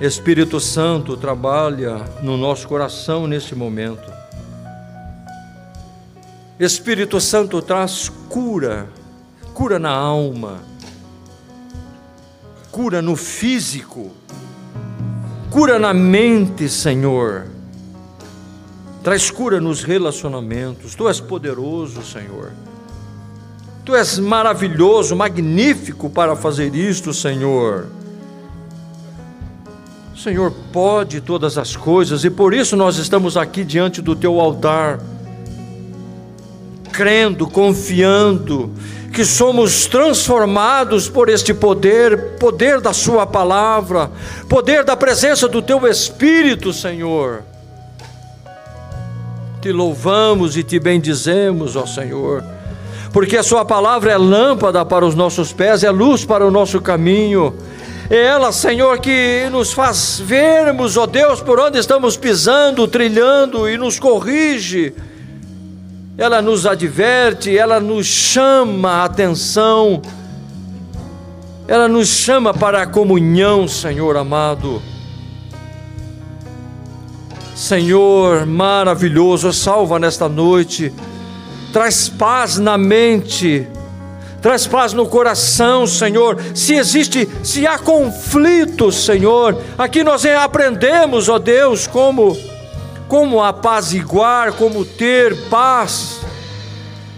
[0.00, 4.12] Espírito Santo trabalha no nosso coração neste momento.
[6.58, 8.88] Espírito Santo traz cura
[9.54, 10.58] cura na alma,
[12.72, 14.10] cura no físico,
[15.54, 17.46] cura na mente, Senhor.
[19.04, 20.96] Traz cura nos relacionamentos.
[20.96, 22.50] Tu és poderoso, Senhor.
[23.84, 27.86] Tu és maravilhoso, magnífico para fazer isto, Senhor.
[30.16, 34.98] Senhor pode todas as coisas e por isso nós estamos aqui diante do teu altar,
[36.90, 38.72] crendo, confiando
[39.14, 44.10] que somos transformados por este poder, poder da Sua palavra,
[44.48, 47.44] poder da presença do Teu Espírito, Senhor.
[49.62, 52.44] Te louvamos e te bendizemos, ó Senhor,
[53.12, 56.80] porque a Sua palavra é lâmpada para os nossos pés, é luz para o nosso
[56.80, 57.54] caminho.
[58.10, 63.78] É ela, Senhor, que nos faz vermos, ó Deus, por onde estamos pisando, trilhando e
[63.78, 64.92] nos corrige
[66.16, 70.02] ela nos adverte, ela nos chama a atenção
[71.66, 74.82] ela nos chama para a comunhão, Senhor amado.
[77.56, 80.92] Senhor maravilhoso, salva nesta noite,
[81.72, 83.66] traz paz na mente,
[84.42, 86.38] traz paz no coração, Senhor.
[86.54, 92.36] Se existe, se há conflito, Senhor, aqui nós aprendemos, ó Deus, como
[93.08, 96.20] como apaziguar, como ter paz.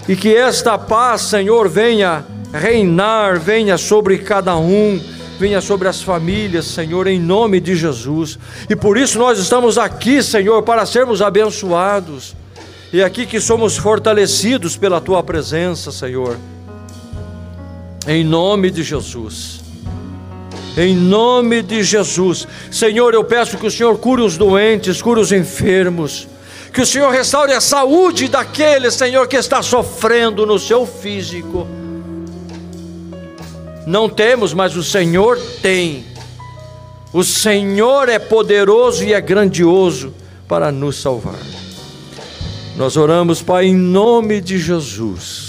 [0.08, 5.00] E que esta paz, Senhor, venha reinar, venha sobre cada um,
[5.38, 8.38] venha sobre as famílias, Senhor, em nome de Jesus.
[8.70, 12.34] E por isso nós estamos aqui, Senhor, para sermos abençoados.
[12.92, 16.36] E aqui que somos fortalecidos pela tua presença, Senhor
[18.06, 19.65] em nome de Jesus.
[20.76, 22.46] Em nome de Jesus.
[22.70, 26.28] Senhor, eu peço que o Senhor cure os doentes, cure os enfermos.
[26.72, 31.66] Que o Senhor restaure a saúde daquele, Senhor, que está sofrendo no seu físico.
[33.86, 36.04] Não temos, mas o Senhor tem.
[37.10, 40.12] O Senhor é poderoso e é grandioso
[40.46, 41.40] para nos salvar.
[42.76, 45.45] Nós oramos, Pai, em nome de Jesus